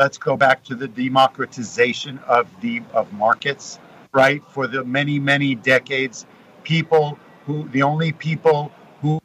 Let's 0.00 0.16
go 0.16 0.34
back 0.34 0.64
to 0.64 0.74
the 0.74 0.88
democratization 0.88 2.20
of 2.20 2.48
the 2.62 2.80
of 2.94 3.12
markets. 3.12 3.78
Right 4.14 4.42
for 4.48 4.66
the 4.66 4.82
many 4.82 5.18
many 5.18 5.54
decades, 5.54 6.24
people 6.62 7.18
who 7.44 7.68
the 7.68 7.82
only 7.82 8.12
people 8.12 8.72
who 9.02 9.20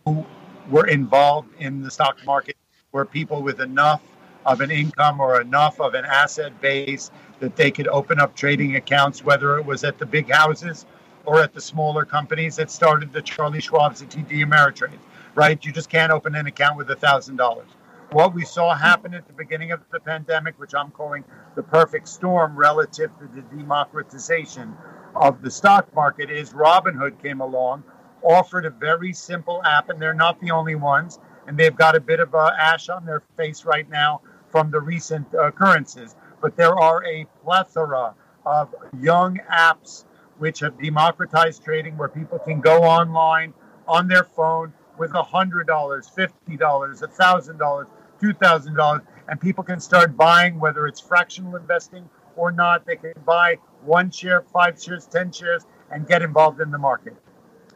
were 0.70 0.88
involved 0.88 1.48
in 1.60 1.82
the 1.82 1.90
stock 1.90 2.18
market 2.26 2.58
were 2.92 3.06
people 3.06 3.42
with 3.42 3.62
enough 3.62 4.02
of 4.46 4.60
an 4.60 4.70
income 4.70 5.22
or 5.22 5.40
enough 5.40 5.80
of 5.80 5.94
an 5.94 6.04
asset 6.04 6.60
base 6.60 7.10
that 7.40 7.56
they 7.56 7.72
could 7.72 7.88
open 7.88 8.20
up 8.20 8.36
trading 8.36 8.76
accounts, 8.76 9.24
whether 9.24 9.58
it 9.58 9.66
was 9.66 9.86
at 9.86 9.98
the 9.98 10.06
big 10.06 10.30
houses 10.30 10.86
or 11.24 11.40
at 11.42 11.54
the 11.54 11.62
smaller 11.62 12.04
companies 12.04 12.58
that 12.58 12.70
started 12.70 13.14
the 13.14 13.22
Charlie 13.22 13.62
Schwab's 13.62 14.02
and 14.02 14.10
TD 14.10 14.46
Ameritrade, 14.46 15.00
right? 15.36 15.64
You 15.64 15.72
just 15.72 15.90
can't 15.90 16.12
open 16.12 16.36
an 16.36 16.48
account 16.48 16.76
with 16.76 16.92
a 16.92 16.98
thousand 16.98 17.38
dollars. 17.38 17.70
What 18.12 18.34
we 18.34 18.46
saw 18.46 18.76
happen 18.76 19.14
at 19.14 19.28
the 19.28 19.34
beginning 19.34 19.72
of 19.72 19.82
the 19.92 20.00
pandemic, 20.00 20.60
which 20.60 20.74
I'm 20.76 20.92
calling 20.92 21.24
the 21.56 21.64
perfect 21.64 22.08
storm 22.08 22.56
relative 22.56 23.12
to 23.20 23.28
the 23.28 23.42
democratization 23.42 24.76
of 25.16 25.42
the 25.42 25.52
stock 25.52 25.94
market, 25.94 26.30
is 26.30 26.54
Robinhood 26.54 27.22
came 27.22 27.42
along, 27.42 27.84
offered 28.22 28.66
a 28.66 28.70
very 28.70 29.12
simple 29.12 29.62
app, 29.66 29.90
and 29.90 30.02
they're 30.02 30.14
not 30.14 30.40
the 30.40 30.52
only 30.52 30.76
ones, 30.76 31.20
and 31.48 31.58
they've 31.58 31.76
got 31.76 31.96
a 31.96 32.00
bit 32.00 32.20
of 32.20 32.34
uh, 32.36 32.52
ash 32.58 32.90
on 32.90 33.06
their 33.06 33.24
face 33.36 33.66
right 33.66 33.90
now 33.90 34.22
from 34.50 34.72
the 34.72 34.80
recent 34.80 35.28
uh, 35.34 35.48
occurrences. 35.48 36.16
But 36.42 36.56
there 36.56 36.78
are 36.78 37.04
a 37.06 37.26
plethora 37.44 38.14
of 38.46 38.74
young 39.00 39.40
apps 39.52 40.06
which 40.38 40.60
have 40.60 40.80
democratized 40.80 41.64
trading 41.64 41.98
where 41.98 42.10
people 42.10 42.40
can 42.40 42.62
go 42.62 42.84
online 42.84 43.54
on 43.88 44.08
their 44.08 44.24
phone 44.24 44.74
with 44.98 45.12
$100, 45.12 45.66
$50, 45.66 46.58
$1,000, 46.58 47.88
$2,000, 48.22 49.02
and 49.28 49.42
people 49.42 49.64
can 49.64 49.80
start 49.80 50.16
buying, 50.16 50.60
whether 50.60 50.88
it's 50.88 51.00
fractional 51.00 51.56
investing 51.56 52.10
or 52.36 52.52
not. 52.52 52.86
They 52.86 52.96
can 52.96 53.14
buy 53.26 53.58
one 53.84 54.12
share, 54.12 54.42
five 54.42 54.82
shares, 54.82 55.06
10 55.08 55.32
shares, 55.32 55.66
and 55.92 56.08
get 56.08 56.22
involved 56.22 56.62
in 56.62 56.72
the 56.72 56.78
market. 56.78 57.16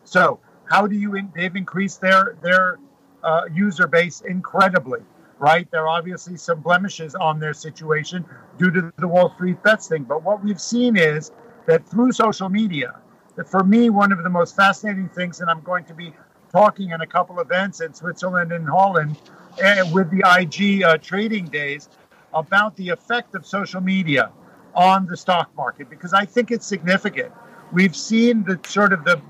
So, 0.03 0.39
how 0.65 0.85
do 0.87 0.95
you, 0.95 1.17
they've 1.35 1.55
increased 1.55 2.01
their, 2.01 2.37
their 2.41 2.79
uh, 3.23 3.45
user 3.51 3.87
base 3.87 4.21
incredibly 4.21 4.99
right? 5.39 5.69
There 5.71 5.83
are 5.83 5.87
obviously 5.87 6.37
some 6.37 6.61
blemishes 6.61 7.15
on 7.15 7.39
their 7.39 7.53
situation 7.53 8.25
due 8.57 8.71
to 8.71 8.93
the 8.97 9.07
Wall 9.07 9.33
Street 9.35 9.63
bets 9.63 9.87
thing. 9.87 10.03
But 10.03 10.23
what 10.23 10.43
we've 10.43 10.61
seen 10.61 10.97
is 10.97 11.31
that 11.65 11.87
through 11.87 12.11
social 12.11 12.49
media, 12.49 12.99
that 13.35 13.49
for 13.49 13.63
me, 13.63 13.89
one 13.89 14.11
of 14.11 14.21
the 14.21 14.29
most 14.29 14.55
fascinating 14.55 15.09
things, 15.09 15.39
and 15.39 15.49
I'm 15.49 15.61
going 15.61 15.85
to 15.85 15.93
be 15.93 16.13
talking 16.51 16.91
in 16.91 17.01
a 17.01 17.07
couple 17.07 17.39
events 17.39 17.81
in 17.81 17.93
Switzerland 17.93 18.51
and 18.51 18.67
Holland 18.67 19.17
uh, 19.63 19.85
with 19.91 20.09
the 20.11 20.23
IG 20.25 20.83
uh, 20.83 20.97
trading 20.97 21.45
days 21.45 21.89
about 22.33 22.75
the 22.75 22.89
effect 22.89 23.35
of 23.35 23.45
social 23.45 23.81
media 23.81 24.31
on 24.75 25.05
the 25.05 25.17
stock 25.17 25.49
market 25.55 25.89
because 25.89 26.13
I 26.13 26.25
think 26.25 26.51
it's 26.51 26.65
significant. 26.65 27.31
We've 27.71 27.95
seen 27.95 28.43
the 28.43 28.59
sort 28.65 28.93
of 28.93 29.03
the, 29.03 29.21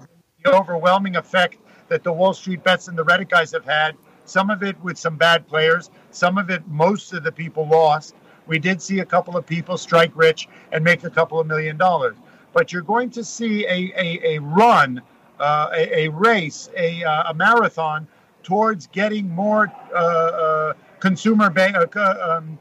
the 0.43 0.53
overwhelming 0.53 1.15
effect 1.15 1.57
that 1.89 2.03
the 2.03 2.13
Wall 2.13 2.33
Street 2.33 2.63
bets 2.63 2.87
and 2.87 2.97
the 2.97 3.03
Reddit 3.03 3.29
guys 3.29 3.51
have 3.51 3.65
had 3.65 3.95
some 4.29 4.49
of 4.49 4.63
it 4.63 4.79
with 4.83 4.97
some 4.97 5.17
bad 5.17 5.47
players, 5.47 5.89
some 6.11 6.37
of 6.37 6.49
it, 6.49 6.65
most 6.67 7.13
of 7.13 7.23
the 7.23 7.31
people 7.31 7.67
lost. 7.67 8.15
We 8.47 8.59
did 8.59 8.81
see 8.81 8.99
a 8.99 9.05
couple 9.05 9.35
of 9.35 9.45
people 9.45 9.77
strike 9.77 10.11
rich 10.15 10.47
and 10.71 10.83
make 10.83 11.03
a 11.03 11.09
couple 11.09 11.39
of 11.39 11.47
million 11.47 11.77
dollars. 11.77 12.15
But 12.53 12.71
you're 12.71 12.81
going 12.81 13.09
to 13.11 13.23
see 13.23 13.65
a, 13.65 13.91
a, 13.95 14.35
a 14.35 14.39
run, 14.39 15.01
uh, 15.39 15.69
a, 15.73 16.05
a, 16.05 16.07
race, 16.09 16.69
a, 16.75 17.03
uh, 17.03 17.31
a 17.31 17.33
marathon 17.33 18.07
towards 18.43 18.87
getting 18.87 19.29
more 19.29 19.71
uh, 19.93 20.73
consumer 20.99 21.49
ba- 21.49 21.89
um, 22.33 22.59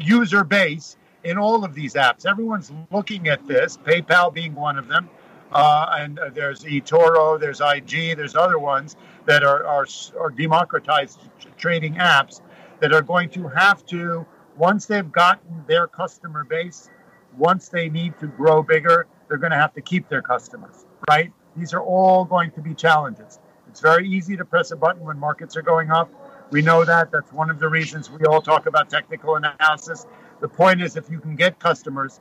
user 0.00 0.44
base 0.44 0.96
in 1.24 1.38
all 1.38 1.64
of 1.64 1.74
these 1.74 1.94
apps. 1.94 2.26
Everyone's 2.26 2.72
looking 2.90 3.28
at 3.28 3.46
this, 3.46 3.76
PayPal 3.76 4.32
being 4.32 4.54
one 4.54 4.78
of 4.78 4.88
them. 4.88 5.08
Uh, 5.52 5.96
and 5.98 6.18
uh, 6.18 6.30
there's 6.30 6.64
eToro, 6.64 7.38
there's 7.38 7.60
IG, 7.60 8.16
there's 8.16 8.34
other 8.34 8.58
ones 8.58 8.96
that 9.26 9.44
are, 9.44 9.64
are, 9.66 9.86
are 10.18 10.30
democratized 10.30 11.20
trading 11.58 11.94
apps 11.96 12.40
that 12.80 12.92
are 12.92 13.02
going 13.02 13.28
to 13.28 13.48
have 13.48 13.84
to, 13.84 14.26
once 14.56 14.86
they've 14.86 15.12
gotten 15.12 15.62
their 15.66 15.86
customer 15.86 16.44
base, 16.44 16.88
once 17.36 17.68
they 17.68 17.90
need 17.90 18.18
to 18.18 18.26
grow 18.26 18.62
bigger, 18.62 19.06
they're 19.28 19.38
going 19.38 19.52
to 19.52 19.58
have 19.58 19.74
to 19.74 19.82
keep 19.82 20.08
their 20.08 20.22
customers, 20.22 20.86
right? 21.08 21.32
These 21.56 21.74
are 21.74 21.82
all 21.82 22.24
going 22.24 22.50
to 22.52 22.60
be 22.60 22.74
challenges. 22.74 23.38
It's 23.68 23.80
very 23.80 24.08
easy 24.08 24.36
to 24.36 24.44
press 24.44 24.70
a 24.70 24.76
button 24.76 25.04
when 25.04 25.18
markets 25.18 25.56
are 25.56 25.62
going 25.62 25.90
up. 25.90 26.10
We 26.50 26.62
know 26.62 26.84
that. 26.84 27.10
That's 27.10 27.32
one 27.32 27.50
of 27.50 27.58
the 27.58 27.68
reasons 27.68 28.10
we 28.10 28.26
all 28.26 28.42
talk 28.42 28.66
about 28.66 28.90
technical 28.90 29.36
analysis. 29.36 30.06
The 30.40 30.48
point 30.48 30.82
is, 30.82 30.96
if 30.96 31.08
you 31.08 31.18
can 31.20 31.36
get 31.36 31.58
customers, 31.58 32.20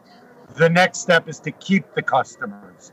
the 0.55 0.69
next 0.69 0.99
step 0.99 1.27
is 1.27 1.39
to 1.41 1.51
keep 1.51 1.93
the 1.93 2.01
customers 2.01 2.91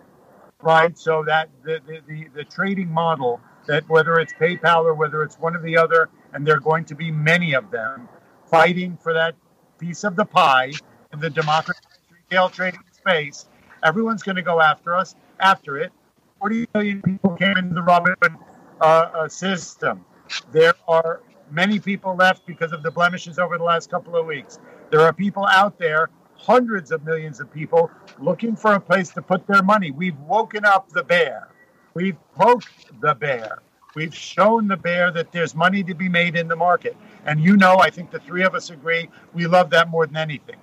right? 0.62 0.98
So 0.98 1.22
that 1.24 1.48
the, 1.62 1.80
the, 1.86 2.00
the, 2.06 2.28
the, 2.34 2.44
trading 2.44 2.90
model 2.90 3.40
that 3.66 3.88
whether 3.88 4.18
it's 4.18 4.32
PayPal 4.34 4.84
or 4.84 4.94
whether 4.94 5.22
it's 5.22 5.38
one 5.38 5.54
of 5.54 5.62
the 5.62 5.76
other, 5.76 6.08
and 6.32 6.46
there 6.46 6.56
are 6.56 6.60
going 6.60 6.84
to 6.86 6.94
be 6.94 7.10
many 7.10 7.54
of 7.54 7.70
them 7.70 8.08
fighting 8.50 8.96
for 8.96 9.12
that 9.12 9.34
piece 9.78 10.04
of 10.04 10.16
the 10.16 10.24
pie 10.24 10.72
in 11.12 11.20
the 11.20 11.30
democratized 11.30 11.86
retail 12.10 12.48
trading 12.48 12.80
space. 12.92 13.46
Everyone's 13.84 14.22
going 14.22 14.36
to 14.36 14.42
go 14.42 14.60
after 14.60 14.94
us, 14.94 15.14
after 15.38 15.78
it. 15.78 15.92
40 16.40 16.68
million 16.74 17.02
people 17.02 17.30
came 17.36 17.56
into 17.56 17.74
the 17.74 17.80
Robinhood 17.80 18.38
uh, 18.80 18.84
uh, 18.84 19.28
system. 19.28 20.04
There 20.52 20.74
are 20.86 21.22
many 21.50 21.78
people 21.78 22.14
left 22.14 22.46
because 22.46 22.72
of 22.72 22.82
the 22.82 22.90
blemishes 22.90 23.38
over 23.38 23.58
the 23.58 23.64
last 23.64 23.90
couple 23.90 24.16
of 24.16 24.26
weeks. 24.26 24.58
There 24.90 25.00
are 25.00 25.12
people 25.12 25.46
out 25.46 25.78
there 25.78 26.10
hundreds 26.36 26.92
of 26.92 27.04
millions 27.04 27.40
of 27.40 27.52
people 27.52 27.90
looking 28.20 28.54
for 28.54 28.74
a 28.74 28.80
place 28.80 29.10
to 29.10 29.22
put 29.22 29.46
their 29.46 29.62
money. 29.62 29.90
We've 29.90 30.18
woken 30.20 30.64
up 30.64 30.88
the 30.90 31.02
bear. 31.02 31.48
We've 31.94 32.16
poked 32.34 33.00
the 33.00 33.14
bear. 33.14 33.58
We've 33.94 34.14
shown 34.14 34.68
the 34.68 34.76
bear 34.76 35.10
that 35.10 35.32
there's 35.32 35.54
money 35.54 35.82
to 35.82 35.94
be 35.94 36.08
made 36.08 36.36
in 36.36 36.46
the 36.46 36.54
market. 36.54 36.96
And 37.26 37.40
you 37.40 37.56
know, 37.56 37.78
I 37.78 37.90
think 37.90 38.10
the 38.10 38.20
three 38.20 38.44
of 38.44 38.54
us 38.54 38.70
agree, 38.70 39.08
we 39.34 39.46
love 39.46 39.70
that 39.70 39.88
more 39.88 40.06
than 40.06 40.16
anything. 40.16 40.56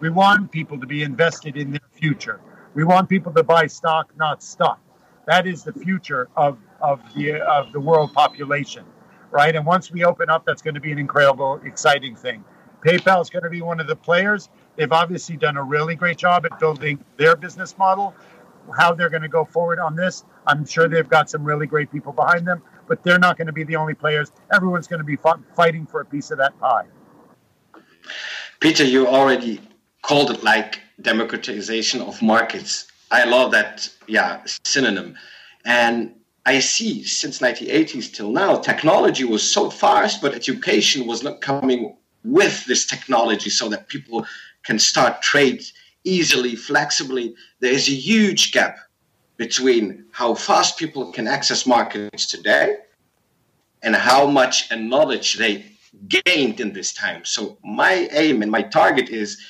We 0.00 0.10
want 0.10 0.50
people 0.50 0.78
to 0.78 0.86
be 0.86 1.02
invested 1.02 1.56
in 1.56 1.70
their 1.70 1.88
future. 1.92 2.40
We 2.74 2.84
want 2.84 3.08
people 3.08 3.32
to 3.32 3.42
buy 3.42 3.68
stock, 3.68 4.12
not 4.18 4.42
stuff. 4.42 4.78
That 5.26 5.46
is 5.46 5.64
the 5.64 5.72
future 5.72 6.28
of, 6.36 6.58
of 6.80 7.00
the 7.14 7.40
of 7.40 7.72
the 7.72 7.80
world 7.80 8.12
population, 8.12 8.84
right? 9.30 9.54
And 9.54 9.64
once 9.64 9.90
we 9.90 10.04
open 10.04 10.28
up, 10.28 10.44
that's 10.44 10.62
going 10.62 10.74
to 10.74 10.80
be 10.80 10.92
an 10.92 10.98
incredible, 10.98 11.60
exciting 11.64 12.14
thing. 12.14 12.44
PayPal 12.84 13.22
is 13.22 13.30
going 13.30 13.44
to 13.44 13.50
be 13.50 13.62
one 13.62 13.80
of 13.80 13.86
the 13.86 13.96
players. 13.96 14.50
They've 14.76 14.92
obviously 14.92 15.36
done 15.36 15.56
a 15.56 15.62
really 15.62 15.94
great 15.94 16.18
job 16.18 16.44
at 16.44 16.58
building 16.58 17.02
their 17.16 17.36
business 17.36 17.76
model. 17.78 18.14
How 18.76 18.92
they're 18.94 19.10
going 19.10 19.22
to 19.22 19.28
go 19.28 19.44
forward 19.44 19.78
on 19.78 19.94
this, 19.96 20.24
I'm 20.46 20.64
sure 20.64 20.88
they've 20.88 21.08
got 21.08 21.28
some 21.30 21.44
really 21.44 21.66
great 21.66 21.90
people 21.90 22.12
behind 22.12 22.46
them, 22.46 22.62
but 22.88 23.02
they're 23.02 23.18
not 23.18 23.36
going 23.36 23.46
to 23.46 23.52
be 23.52 23.64
the 23.64 23.76
only 23.76 23.94
players. 23.94 24.32
Everyone's 24.52 24.86
going 24.86 25.00
to 25.00 25.04
be 25.04 25.16
fighting 25.54 25.86
for 25.86 26.00
a 26.00 26.04
piece 26.04 26.30
of 26.30 26.38
that 26.38 26.58
pie. 26.58 26.86
Peter, 28.60 28.84
you 28.84 29.06
already 29.06 29.60
called 30.02 30.30
it 30.30 30.42
like 30.42 30.80
democratization 31.00 32.00
of 32.00 32.20
markets. 32.22 32.86
I 33.14 33.22
love 33.24 33.52
that, 33.52 33.88
yeah, 34.08 34.42
synonym. 34.64 35.16
And 35.64 36.16
I 36.46 36.58
see 36.58 37.04
since 37.04 37.38
1980s 37.38 38.12
till 38.12 38.32
now, 38.32 38.56
technology 38.56 39.22
was 39.22 39.48
so 39.48 39.70
fast, 39.70 40.20
but 40.20 40.34
education 40.34 41.06
was 41.06 41.22
not 41.22 41.40
coming 41.40 41.96
with 42.24 42.64
this 42.66 42.86
technology 42.86 43.50
so 43.50 43.68
that 43.68 43.86
people 43.86 44.26
can 44.64 44.80
start 44.80 45.22
trades 45.22 45.72
easily, 46.02 46.56
flexibly. 46.56 47.36
There 47.60 47.72
is 47.72 47.86
a 47.88 47.92
huge 47.92 48.50
gap 48.50 48.78
between 49.36 50.06
how 50.10 50.34
fast 50.34 50.76
people 50.76 51.12
can 51.12 51.28
access 51.28 51.66
markets 51.66 52.26
today 52.26 52.78
and 53.84 53.94
how 53.94 54.26
much 54.26 54.72
knowledge 54.72 55.34
they 55.34 55.64
gained 56.08 56.58
in 56.58 56.72
this 56.72 56.92
time. 56.92 57.24
So 57.24 57.58
my 57.62 58.08
aim 58.10 58.42
and 58.42 58.50
my 58.50 58.62
target 58.62 59.08
is 59.08 59.40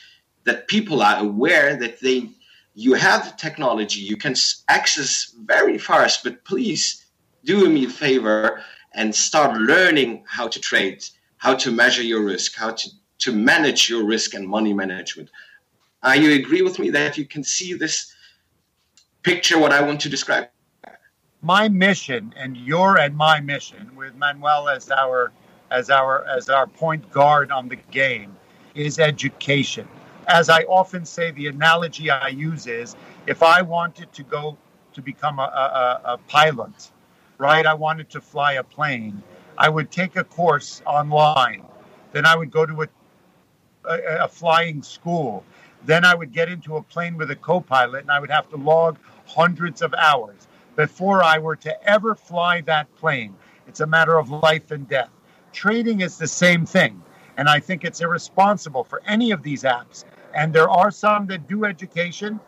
that 0.44 0.68
people 0.68 1.00
are 1.00 1.18
aware 1.18 1.76
that 1.76 2.00
they 2.00 2.28
you 2.74 2.94
have 2.94 3.36
technology 3.36 4.00
you 4.00 4.16
can 4.16 4.34
access 4.68 5.34
very 5.44 5.78
fast 5.78 6.24
but 6.24 6.44
please 6.44 7.06
do 7.44 7.68
me 7.68 7.84
a 7.84 7.88
favor 7.88 8.62
and 8.94 9.14
start 9.14 9.56
learning 9.60 10.24
how 10.26 10.48
to 10.48 10.60
trade 10.60 11.04
how 11.36 11.54
to 11.54 11.70
measure 11.70 12.02
your 12.02 12.22
risk 12.22 12.56
how 12.56 12.70
to 12.70 12.88
to 13.24 13.32
manage 13.32 13.88
your 13.88 14.04
risk 14.04 14.34
and 14.34 14.46
money 14.46 14.74
management. 14.74 15.30
Are 16.02 16.16
you 16.16 16.34
agree 16.34 16.60
with 16.62 16.78
me 16.78 16.90
that 16.90 17.16
you 17.16 17.24
can 17.24 17.42
see 17.42 17.72
this 17.72 18.14
picture 19.22 19.58
what 19.58 19.72
I 19.72 19.80
want 19.80 20.00
to 20.02 20.08
describe? 20.08 20.48
my 21.40 21.68
mission 21.68 22.32
and 22.38 22.56
your 22.56 22.96
and 22.96 23.14
my 23.14 23.38
mission 23.38 23.94
with 23.94 24.14
Manuel 24.14 24.66
as 24.66 24.90
our 24.90 25.30
as 25.70 25.90
our 25.90 26.24
as 26.24 26.48
our 26.48 26.66
point 26.66 27.10
guard 27.10 27.50
on 27.50 27.68
the 27.68 27.76
game 27.90 28.34
is 28.74 28.98
education. 28.98 29.86
As 30.26 30.48
I 30.48 30.62
often 30.62 31.04
say, 31.04 31.30
the 31.30 31.48
analogy 31.48 32.10
I 32.10 32.28
use 32.28 32.66
is 32.66 32.96
if 33.26 33.42
I 33.42 33.62
wanted 33.62 34.12
to 34.12 34.22
go 34.22 34.56
to 34.94 35.02
become 35.02 35.38
a, 35.38 35.42
a, 35.42 36.12
a 36.12 36.18
pilot, 36.28 36.90
right? 37.38 37.66
I 37.66 37.74
wanted 37.74 38.08
to 38.10 38.20
fly 38.20 38.52
a 38.54 38.62
plane. 38.62 39.22
I 39.58 39.68
would 39.68 39.90
take 39.90 40.16
a 40.16 40.24
course 40.24 40.82
online. 40.86 41.64
Then 42.12 42.26
I 42.26 42.36
would 42.36 42.50
go 42.50 42.64
to 42.64 42.82
a, 42.82 42.88
a, 43.84 44.24
a 44.24 44.28
flying 44.28 44.82
school. 44.82 45.44
Then 45.84 46.04
I 46.04 46.14
would 46.14 46.32
get 46.32 46.48
into 46.48 46.76
a 46.76 46.82
plane 46.82 47.16
with 47.16 47.30
a 47.30 47.36
co 47.36 47.60
pilot 47.60 48.02
and 48.02 48.10
I 48.10 48.20
would 48.20 48.30
have 48.30 48.48
to 48.50 48.56
log 48.56 48.98
hundreds 49.26 49.82
of 49.82 49.92
hours 49.94 50.46
before 50.76 51.22
I 51.22 51.38
were 51.38 51.56
to 51.56 51.88
ever 51.88 52.14
fly 52.14 52.60
that 52.62 52.94
plane. 52.96 53.34
It's 53.66 53.80
a 53.80 53.86
matter 53.86 54.18
of 54.18 54.30
life 54.30 54.70
and 54.70 54.88
death. 54.88 55.10
Trading 55.52 56.00
is 56.00 56.18
the 56.18 56.26
same 56.26 56.64
thing. 56.66 57.02
And 57.36 57.48
I 57.48 57.58
think 57.58 57.84
it's 57.84 58.00
irresponsible 58.00 58.84
for 58.84 59.02
any 59.06 59.32
of 59.32 59.42
these 59.42 59.64
apps. 59.64 60.04
And 60.34 60.52
there 60.52 60.68
are 60.68 60.90
some 60.90 61.26
that 61.28 61.48
do 61.48 61.64
education. 61.64 62.40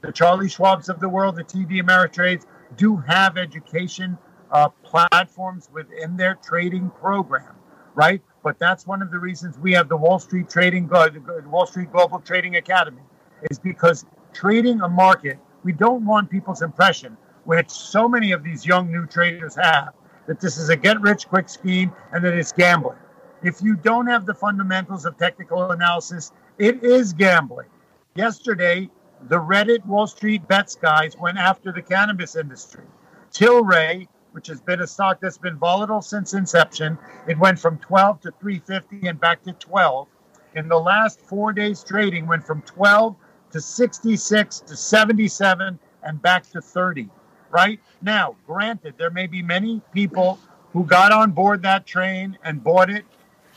The 0.00 0.12
Charlie 0.12 0.46
Schwabs 0.46 0.88
of 0.88 1.00
the 1.00 1.08
world, 1.08 1.36
the 1.36 1.44
TD 1.44 1.82
Ameritrades, 1.82 2.46
do 2.76 2.96
have 2.96 3.36
education 3.36 4.16
uh, 4.50 4.68
platforms 4.82 5.68
within 5.72 6.16
their 6.16 6.34
trading 6.36 6.90
program, 6.90 7.54
right? 7.94 8.22
But 8.42 8.58
that's 8.58 8.86
one 8.86 9.02
of 9.02 9.10
the 9.10 9.18
reasons 9.18 9.58
we 9.58 9.72
have 9.72 9.88
the 9.88 9.96
Wall 9.96 10.18
Street 10.18 10.48
Trading, 10.48 10.88
uh, 10.92 11.08
Wall 11.46 11.66
Street 11.66 11.90
Global 11.92 12.20
Trading 12.20 12.56
Academy, 12.56 13.02
is 13.50 13.58
because 13.58 14.04
trading 14.32 14.80
a 14.80 14.88
market, 14.88 15.38
we 15.64 15.72
don't 15.72 16.04
want 16.04 16.30
people's 16.30 16.62
impression, 16.62 17.16
which 17.44 17.70
so 17.70 18.08
many 18.08 18.32
of 18.32 18.42
these 18.42 18.66
young 18.66 18.90
new 18.90 19.06
traders 19.06 19.56
have, 19.56 19.94
that 20.26 20.40
this 20.40 20.56
is 20.56 20.68
a 20.68 20.76
get 20.76 21.00
rich 21.00 21.28
quick 21.28 21.48
scheme 21.48 21.92
and 22.12 22.24
that 22.24 22.34
it's 22.34 22.52
gambling. 22.52 22.98
If 23.42 23.60
you 23.60 23.74
don't 23.76 24.06
have 24.06 24.26
the 24.26 24.34
fundamentals 24.34 25.04
of 25.04 25.16
technical 25.18 25.70
analysis, 25.70 26.30
it 26.58 26.84
is 26.84 27.12
gambling. 27.12 27.68
Yesterday, 28.14 28.90
the 29.28 29.38
Reddit 29.38 29.84
Wall 29.86 30.06
Street 30.06 30.46
bets 30.48 30.74
guys 30.74 31.16
went 31.16 31.38
after 31.38 31.72
the 31.72 31.82
cannabis 31.82 32.36
industry. 32.36 32.84
Tilray, 33.32 34.08
which 34.32 34.48
has 34.48 34.60
been 34.60 34.80
a 34.80 34.86
stock 34.86 35.20
that's 35.20 35.38
been 35.38 35.56
volatile 35.56 36.02
since 36.02 36.34
inception, 36.34 36.98
it 37.26 37.38
went 37.38 37.58
from 37.58 37.78
12 37.78 38.20
to 38.22 38.30
350 38.40 39.08
and 39.08 39.20
back 39.20 39.42
to 39.44 39.52
12. 39.52 40.08
In 40.54 40.68
the 40.68 40.78
last 40.78 41.20
four 41.20 41.52
days 41.52 41.82
trading, 41.82 42.26
went 42.26 42.44
from 42.44 42.62
12 42.62 43.16
to 43.52 43.60
66 43.60 44.60
to 44.60 44.76
77 44.76 45.78
and 46.02 46.22
back 46.22 46.48
to 46.50 46.60
30. 46.60 47.08
Right 47.50 47.80
now, 48.00 48.36
granted, 48.46 48.94
there 48.98 49.10
may 49.10 49.26
be 49.26 49.42
many 49.42 49.80
people 49.92 50.38
who 50.72 50.84
got 50.84 51.12
on 51.12 51.32
board 51.32 51.62
that 51.62 51.86
train 51.86 52.38
and 52.44 52.62
bought 52.62 52.90
it 52.90 53.04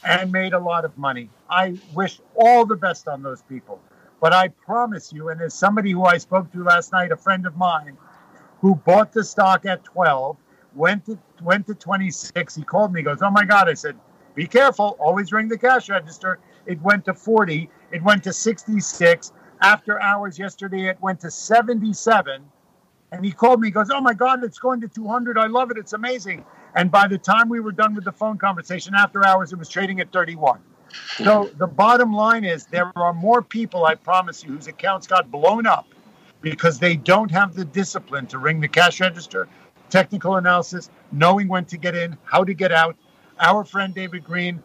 and 0.06 0.32
made 0.32 0.54
a 0.54 0.60
lot 0.60 0.86
of 0.86 0.98
money. 0.98 1.30
I 1.50 1.76
wish 1.94 2.22
all 2.36 2.66
the 2.66 2.76
best 2.76 3.08
on 3.08 3.24
those 3.24 3.42
people. 3.44 3.80
But 4.22 4.34
I 4.34 4.50
promise 4.50 5.12
you, 5.12 5.30
and 5.30 5.42
as 5.42 5.54
somebody 5.54 5.92
who 5.92 6.06
I 6.06 6.18
spoke 6.18 6.52
to 6.54 6.64
last 6.64 6.92
night, 6.94 7.12
a 7.12 7.18
friend 7.18 7.46
of 7.46 7.58
mine 7.58 7.98
who 8.62 8.76
bought 8.76 9.12
the 9.12 9.24
stock 9.24 9.66
at 9.66 9.84
12, 9.84 10.38
went 10.76 11.06
to 11.06 11.18
went 11.42 11.68
to 11.68 11.76
26. 11.76 12.56
He 12.56 12.64
called 12.64 12.94
me, 12.94 13.02
he 13.02 13.04
goes, 13.04 13.22
Oh 13.22 13.32
my 13.32 13.46
God. 13.46 13.70
I 13.70 13.74
said, 13.74 13.98
Be 14.36 14.48
careful, 14.48 14.96
always 15.00 15.32
ring 15.32 15.48
the 15.48 15.58
cash 15.58 15.90
register. 15.90 16.40
It 16.66 16.82
went 16.82 17.06
to 17.06 17.14
40, 17.14 17.70
it 17.92 18.04
went 18.04 18.24
to 18.24 18.34
66. 18.34 19.32
After 19.62 20.02
hours 20.02 20.38
yesterday, 20.38 20.88
it 20.88 21.02
went 21.02 21.20
to 21.22 21.32
77. 21.32 22.44
And 23.12 23.24
he 23.24 23.32
called 23.32 23.62
me, 23.62 23.68
he 23.68 23.72
goes, 23.72 23.90
Oh 23.92 24.02
my 24.02 24.14
God, 24.14 24.44
it's 24.44 24.60
going 24.60 24.82
to 24.82 24.88
200. 24.88 25.38
I 25.38 25.48
love 25.48 25.72
it. 25.72 25.78
It's 25.78 25.94
amazing. 25.94 26.44
And 26.76 26.92
by 26.92 27.08
the 27.08 27.18
time 27.18 27.48
we 27.48 27.60
were 27.60 27.72
done 27.72 27.96
with 27.96 28.04
the 28.04 28.12
phone 28.12 28.38
conversation 28.38 28.94
after 28.96 29.26
hours, 29.26 29.54
it 29.54 29.60
was 29.60 29.70
trading 29.70 30.00
at 30.02 30.12
31. 30.12 30.60
So 31.18 31.50
the 31.58 31.68
bottom 31.68 32.14
line 32.14 32.44
is 32.44 32.66
there 32.66 32.92
are 32.98 33.14
more 33.14 33.42
people, 33.42 33.86
I 33.86 33.96
promise 33.96 34.44
you, 34.44 34.52
whose 34.52 34.68
accounts 34.68 35.08
got 35.08 35.32
blown 35.32 35.66
up 35.66 35.88
because 36.42 36.78
they 36.80 36.96
don't 36.96 37.32
have 37.32 37.56
the 37.56 37.66
discipline 37.66 38.28
to 38.28 38.38
ring 38.38 38.60
the 38.60 38.68
cash 38.68 39.00
register, 39.00 39.48
technical 39.90 40.36
analysis, 40.36 40.90
knowing 41.12 41.48
when 41.48 41.66
to 41.66 41.78
get 41.78 41.96
in, 41.96 42.18
how 42.24 42.44
to 42.44 42.54
get 42.54 42.72
out. 42.72 42.96
Our 43.40 43.64
friend 43.64 43.94
David 43.94 44.24
Green 44.24 44.62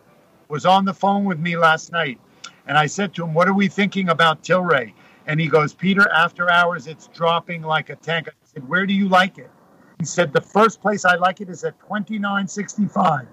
was 0.49 0.67
on 0.67 0.85
the 0.85 0.95
phone 0.95 1.25
with 1.25 1.39
me 1.39 1.57
last 1.57 1.93
night. 1.93 2.19
And 2.67 2.77
I 2.77 2.87
said 2.87 3.15
to 3.15 3.25
him, 3.25 3.35
What 3.35 3.49
are 3.49 3.55
we 3.55 3.69
thinking 3.69 4.09
about 4.09 4.43
Tilray? 4.43 4.93
And 5.27 5.41
he 5.41 5.49
goes, 5.49 5.73
Peter, 5.73 6.09
after 6.11 6.51
hours, 6.51 6.87
it's 6.87 7.07
dropping 7.09 7.63
like 7.63 7.89
a 7.89 7.97
tank. 7.97 8.29
Said, 8.53 8.69
Where 8.69 8.85
do 8.85 8.95
you 8.95 9.09
like 9.09 9.39
it? 9.39 9.51
He 9.99 10.05
said, 10.05 10.33
The 10.33 10.41
first 10.41 10.81
place 10.81 11.05
I 11.05 11.15
like 11.15 11.41
it 11.41 11.49
is 11.49 11.63
at 11.63 11.79
29.65. 11.89 13.29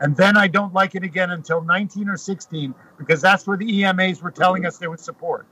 And 0.00 0.16
then 0.16 0.36
I 0.36 0.46
don't 0.46 0.74
like 0.74 0.94
it 0.94 1.02
again 1.02 1.30
until 1.30 1.62
19 1.62 2.08
or 2.08 2.16
16 2.16 2.74
because 2.98 3.20
that's 3.20 3.46
where 3.46 3.56
the 3.56 3.66
EMAs 3.66 4.22
were 4.22 4.30
telling 4.30 4.66
us 4.66 4.78
they 4.78 4.86
would 4.86 5.00
support. 5.00 5.46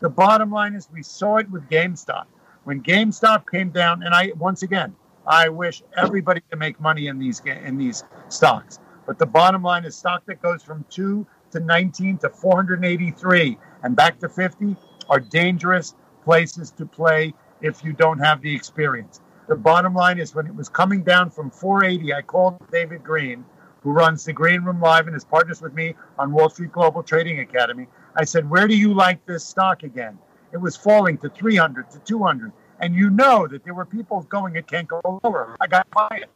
The 0.00 0.08
bottom 0.08 0.50
line 0.50 0.74
is 0.74 0.88
we 0.92 1.02
saw 1.02 1.36
it 1.36 1.50
with 1.50 1.68
GameStop. 1.70 2.26
When 2.64 2.82
GameStop 2.82 3.48
came 3.48 3.70
down, 3.70 4.02
and 4.02 4.12
I 4.12 4.32
once 4.36 4.62
again, 4.62 4.94
I 5.26 5.48
wish 5.48 5.82
everybody 5.96 6.42
to 6.50 6.56
make 6.56 6.80
money 6.80 7.06
in 7.06 7.18
these 7.18 7.40
in 7.40 7.78
these 7.78 8.04
stocks. 8.28 8.80
But 9.06 9.18
the 9.18 9.26
bottom 9.26 9.62
line 9.62 9.84
is 9.84 9.96
stock 9.96 10.26
that 10.26 10.42
goes 10.42 10.62
from 10.62 10.84
2 10.90 11.26
to 11.52 11.60
19 11.60 12.18
to 12.18 12.28
483 12.28 13.58
and 13.84 13.94
back 13.94 14.18
to 14.18 14.28
50 14.28 14.76
are 15.08 15.20
dangerous 15.20 15.94
places 16.24 16.72
to 16.72 16.84
play 16.84 17.32
if 17.60 17.84
you 17.84 17.92
don't 17.92 18.18
have 18.18 18.40
the 18.42 18.54
experience. 18.54 19.20
The 19.48 19.56
bottom 19.56 19.94
line 19.94 20.18
is 20.18 20.34
when 20.34 20.46
it 20.46 20.54
was 20.54 20.68
coming 20.68 21.02
down 21.02 21.30
from 21.30 21.50
480, 21.50 22.12
I 22.12 22.22
called 22.22 22.58
David 22.70 23.04
Green, 23.04 23.44
who 23.82 23.92
runs 23.92 24.24
the 24.24 24.32
Green 24.32 24.62
Room 24.62 24.80
Live 24.80 25.06
and 25.06 25.16
is 25.16 25.24
partners 25.24 25.62
with 25.62 25.72
me 25.74 25.94
on 26.18 26.32
Wall 26.32 26.48
Street 26.48 26.72
Global 26.72 27.02
Trading 27.02 27.40
Academy. 27.40 27.86
I 28.16 28.24
said, 28.24 28.50
Where 28.50 28.66
do 28.66 28.76
you 28.76 28.92
like 28.92 29.24
this 29.26 29.44
stock 29.44 29.84
again? 29.84 30.18
It 30.52 30.56
was 30.56 30.76
falling 30.76 31.18
to 31.18 31.28
300 31.28 31.90
to 31.90 31.98
200. 32.00 32.52
And 32.80 32.94
you 32.94 33.10
know 33.10 33.46
that 33.46 33.64
there 33.64 33.74
were 33.74 33.84
people 33.84 34.22
going, 34.22 34.56
it 34.56 34.66
can't 34.66 34.88
go 34.88 35.20
lower. 35.22 35.56
I 35.60 35.66
got 35.66 35.86
it. 36.12 36.30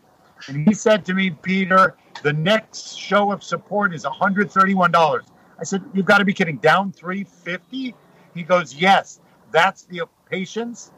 And 0.47 0.67
he 0.67 0.73
said 0.75 1.05
to 1.07 1.15
me, 1.15 1.31
Peter, 1.31 1.97
the 2.23 2.33
next 2.33 2.97
show 2.97 3.33
of 3.33 3.43
support 3.43 3.95
is 3.95 4.05
$131. 4.05 5.23
I 5.59 5.65
said, 5.65 5.83
You've 5.93 6.07
got 6.07 6.19
to 6.19 6.25
be 6.25 6.33
kidding. 6.33 6.59
Down 6.59 6.93
350 6.93 7.95
He 8.35 8.43
goes, 8.43 8.75
Yes, 8.75 9.21
that's 9.51 9.83
the 9.83 10.03
patience 10.31 10.93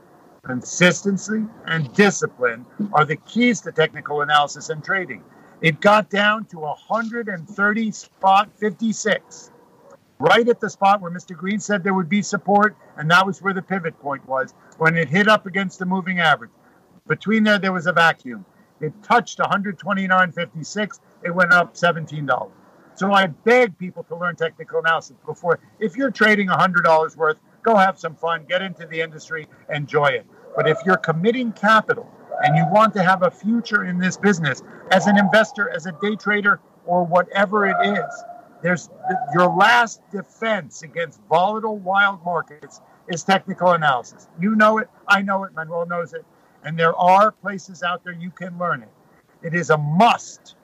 consistency, 0.45 1.45
and 1.67 1.93
discipline 1.95 2.67
are 2.93 3.05
the 3.05 3.17
keys 3.17 3.61
to 3.61 3.71
technical 3.71 4.23
analysis 4.23 4.71
and 4.71 4.83
trading. 4.85 5.23
It 5.61 5.81
got 5.81 6.11
down 6.11 6.47
to 6.47 6.59
130 6.59 7.91
spot 7.93 8.51
56, 8.59 9.53
right 10.19 10.49
at 10.49 10.59
the 10.59 10.69
spot 10.69 11.01
where 11.01 11.13
Mr. 11.13 11.37
Green 11.37 11.61
said 11.61 11.85
there 11.85 11.95
would 11.95 12.09
be 12.09 12.23
support, 12.23 12.77
and 12.97 13.09
that 13.11 13.25
was 13.25 13.41
where 13.41 13.55
the 13.55 13.63
pivot 13.63 13.99
point 14.01 14.27
was 14.29 14.53
when 14.79 14.97
it 14.97 15.09
hit 15.09 15.29
up 15.29 15.47
against 15.47 15.79
the 15.79 15.87
moving 15.87 16.19
average. 16.19 16.51
Between 17.07 17.45
there, 17.45 17.61
there 17.61 17.73
was 17.73 17.87
a 17.87 17.93
vacuum. 17.93 18.45
It 18.81 18.93
touched 19.05 19.39
129.56. 19.39 21.01
It 21.23 21.33
went 21.33 21.53
up 21.53 21.75
$17. 21.75 22.51
So 22.95 23.13
I 23.13 23.29
beg 23.29 23.79
people 23.79 24.03
to 24.05 24.17
learn 24.17 24.35
technical 24.35 24.81
analysis 24.81 25.17
before. 25.25 25.61
If 25.79 25.97
you're 25.97 26.11
trading 26.11 26.49
$100 26.49 27.17
worth, 27.17 27.39
go 27.63 27.77
have 27.77 27.99
some 27.99 28.17
fun, 28.17 28.45
get 28.49 28.61
into 28.61 28.87
the 28.87 29.01
industry, 29.01 29.47
enjoy 29.71 30.07
it. 30.07 30.27
But 30.55 30.69
if 30.69 30.79
you're 30.85 30.97
committing 30.97 31.53
capital 31.53 32.11
and 32.45 32.57
you 32.57 32.67
want 32.71 32.93
to 32.95 33.03
have 33.03 33.23
a 33.23 33.31
future 33.31 33.85
in 33.85 33.99
this 33.99 34.17
business 34.17 34.63
as 34.91 35.07
an 35.07 35.19
investor, 35.19 35.71
as 35.71 35.87
a 35.87 35.93
day 36.03 36.17
trader, 36.17 36.61
or 36.85 37.05
whatever 37.05 37.67
it 37.67 37.77
is, 37.87 38.25
there's 38.63 38.91
your 39.35 39.49
last 39.55 40.01
defense 40.11 40.83
against 40.83 41.21
volatile 41.29 41.79
wild 41.79 42.25
markets 42.25 42.81
is 43.09 43.25
technical 43.25 43.73
analysis. 43.73 44.29
You 44.41 44.55
know 44.55 44.79
it, 44.79 44.89
I 45.09 45.23
know 45.23 45.45
it, 45.45 45.55
Manuel 45.55 45.87
knows 45.87 46.13
it, 46.13 46.25
and 46.65 46.79
there 46.79 46.95
are 46.97 47.33
places 47.33 47.83
out 47.83 48.05
there 48.05 48.13
you 48.13 48.31
can 48.31 48.59
learn 48.59 48.83
it. 48.83 48.89
It 49.43 49.55
is 49.55 49.71
a 49.71 49.79
must 49.79 50.55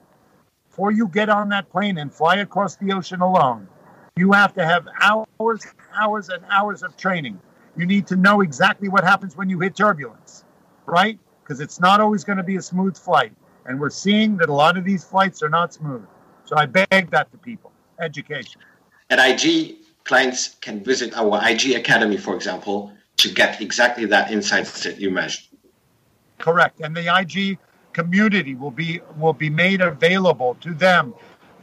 before 0.69 0.91
you 0.91 1.07
get 1.07 1.29
on 1.29 1.49
that 1.49 1.69
plane 1.69 1.97
and 1.97 2.13
fly 2.13 2.37
across 2.37 2.77
the 2.77 2.93
ocean 2.93 3.21
alone. 3.21 3.67
You 4.15 4.31
have 4.31 4.53
to 4.53 4.65
have 4.65 4.87
hours, 5.01 5.65
hours, 5.93 6.29
and 6.29 6.43
hours 6.49 6.83
of 6.83 6.95
training 6.95 7.39
you 7.77 7.85
need 7.85 8.07
to 8.07 8.15
know 8.15 8.41
exactly 8.41 8.89
what 8.89 9.03
happens 9.03 9.35
when 9.35 9.49
you 9.49 9.59
hit 9.59 9.75
turbulence, 9.75 10.43
right? 10.85 11.19
Because 11.43 11.59
it's 11.59 11.79
not 11.79 11.99
always 11.99 12.23
going 12.23 12.37
to 12.37 12.43
be 12.43 12.57
a 12.57 12.61
smooth 12.61 12.97
flight. 12.97 13.33
And 13.65 13.79
we're 13.79 13.89
seeing 13.89 14.37
that 14.37 14.49
a 14.49 14.53
lot 14.53 14.77
of 14.77 14.85
these 14.85 15.03
flights 15.03 15.43
are 15.43 15.49
not 15.49 15.73
smooth. 15.73 16.05
So 16.45 16.55
I 16.57 16.65
beg 16.65 17.11
that 17.11 17.31
to 17.31 17.37
people 17.37 17.71
education. 17.99 18.61
At 19.09 19.19
IG, 19.19 19.77
clients 20.03 20.55
can 20.61 20.83
visit 20.83 21.15
our 21.15 21.39
IG 21.47 21.75
Academy, 21.75 22.17
for 22.17 22.35
example, 22.35 22.91
to 23.17 23.31
get 23.33 23.61
exactly 23.61 24.05
that 24.05 24.31
insights 24.31 24.83
that 24.83 24.99
you 24.99 25.11
mentioned. 25.11 25.57
Correct. 26.37 26.79
And 26.79 26.95
the 26.95 27.13
IG 27.15 27.57
community 27.93 28.55
will 28.55 28.71
be 28.71 29.01
will 29.17 29.33
be 29.33 29.49
made 29.49 29.81
available 29.81 30.55
to 30.61 30.73
them 30.73 31.13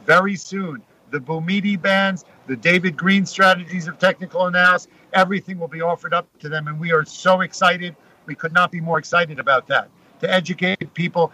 very 0.05 0.35
soon. 0.35 0.81
The 1.09 1.19
Bouhmidi 1.19 1.81
bands, 1.81 2.25
the 2.47 2.55
David 2.55 2.95
Green 2.95 3.25
strategies 3.25 3.87
of 3.87 3.97
technical 3.97 4.45
analysis, 4.45 4.87
everything 5.13 5.59
will 5.59 5.67
be 5.67 5.81
offered 5.81 6.13
up 6.13 6.27
to 6.39 6.49
them. 6.49 6.67
And 6.67 6.79
we 6.79 6.91
are 6.91 7.05
so 7.05 7.41
excited. 7.41 7.95
We 8.25 8.35
could 8.35 8.53
not 8.53 8.71
be 8.71 8.81
more 8.81 8.99
excited 8.99 9.39
about 9.39 9.67
that. 9.67 9.89
to 10.19 10.33
educate 10.33 10.91
people. 10.95 11.31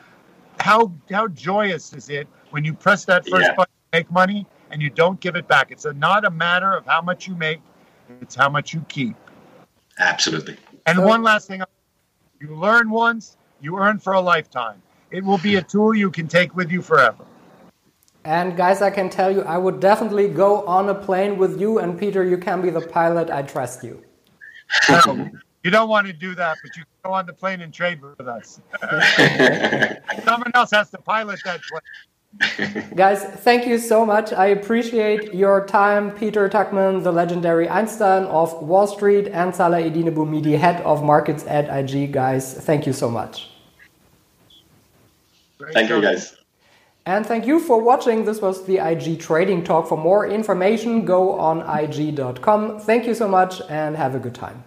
How 0.60 0.92
how 1.10 1.30
joyous 1.30 1.94
is 1.94 2.10
it 2.10 2.28
when 2.52 2.66
you 2.66 2.74
press 2.74 3.06
that 3.06 3.26
first 3.30 3.48
Yeah. 3.48 3.56
button, 3.56 3.74
make 3.94 4.12
money, 4.12 4.46
and 4.72 4.82
you 4.82 4.90
don't 4.90 5.18
give 5.22 5.38
it 5.38 5.48
back? 5.48 5.72
It's 5.72 5.86
a, 5.86 5.94
not 5.94 6.26
a 6.26 6.30
matter 6.30 6.74
of 6.74 6.86
how 6.86 7.02
much 7.02 7.26
you 7.26 7.34
make; 7.38 7.62
it's 8.20 8.36
how 8.36 8.50
much 8.50 8.74
you 8.74 8.82
keep. 8.90 9.16
Absolutely. 10.00 10.58
And 10.86 10.98
So- 10.98 11.06
one 11.08 11.24
last 11.24 11.48
thing: 11.48 11.64
you 12.42 12.56
learn 12.56 12.90
once, 12.90 13.38
you 13.62 13.78
earn 13.80 14.00
for 14.00 14.14
a 14.14 14.20
lifetime. 14.20 14.82
It 15.12 15.24
will 15.24 15.38
be 15.38 15.56
a 15.56 15.62
tool 15.62 15.96
you 15.96 16.12
can 16.12 16.28
take 16.28 16.54
with 16.54 16.70
you 16.70 16.82
forever. 16.82 17.24
And 18.26 18.56
guys, 18.56 18.82
I 18.82 18.90
can 18.90 19.10
tell 19.10 19.32
you, 19.32 19.42
I 19.42 19.58
would 19.58 19.80
definitely 19.80 20.30
go 20.30 20.66
on 20.66 20.88
a 20.90 20.96
plane 20.96 21.38
with 21.38 21.60
you. 21.60 21.80
And 21.80 22.00
Peter, 22.00 22.24
you 22.24 22.38
can 22.38 22.62
be 22.62 22.70
the 22.70 22.82
pilot. 22.82 23.30
I 23.30 23.42
trust 23.42 23.84
you. 23.84 24.02
So, 24.88 25.30
you 25.64 25.72
don't 25.72 25.90
want 25.90 26.08
to 26.08 26.14
do 26.14 26.34
that, 26.36 26.58
but 26.64 26.76
you 26.76 26.84
can 26.84 26.92
go 27.04 27.14
on 27.14 27.26
the 27.26 27.34
plane 27.34 27.62
and 27.62 27.74
trade 27.74 28.02
with 28.02 28.28
us. 28.28 28.62
Someone 30.24 30.52
else 30.54 30.72
has 30.72 30.90
to 30.92 30.98
pilot 31.00 31.40
that 31.46 31.62
plane. 31.62 31.82
Guys, 32.96 33.24
thank 33.24 33.68
you 33.68 33.78
so 33.78 34.06
much. 34.06 34.34
I 34.34 34.48
appreciate 34.48 35.34
your 35.34 35.66
time. 35.66 36.12
Peter 36.12 36.50
Tuchman, 36.50 37.04
the 37.04 37.12
legendary 37.12 37.70
Einstein 37.70 38.24
of 38.24 38.54
Wall 38.62 38.88
Street, 38.88 39.28
and 39.28 39.56
Salah 39.56 39.82
Eddine 39.82 40.14
Bouhmidi, 40.14 40.58
head 40.58 40.82
of 40.82 41.04
markets 41.04 41.46
at 41.46 41.70
IG. 41.70 42.12
Guys, 42.12 42.54
thank 42.54 42.88
you 42.88 42.94
so 42.94 43.10
much. 43.10 43.50
Great 45.60 45.74
Thank 45.74 45.90
you, 45.90 46.02
guys. 46.02 46.36
And 47.06 47.26
thank 47.26 47.46
you 47.46 47.60
for 47.60 47.82
watching. 47.82 48.24
This 48.24 48.42
was 48.42 48.66
the 48.66 48.78
IG 48.78 49.20
Trading 49.20 49.64
Talk. 49.64 49.90
For 49.90 49.98
more 49.98 50.26
information, 50.26 51.04
go 51.04 51.38
on 51.38 51.60
IG.com. 51.62 52.80
Thank 52.80 53.06
you 53.06 53.14
so 53.14 53.28
much 53.28 53.62
and 53.70 53.98
have 53.98 54.16
a 54.16 54.20
good 54.20 54.36
time. 54.36 54.64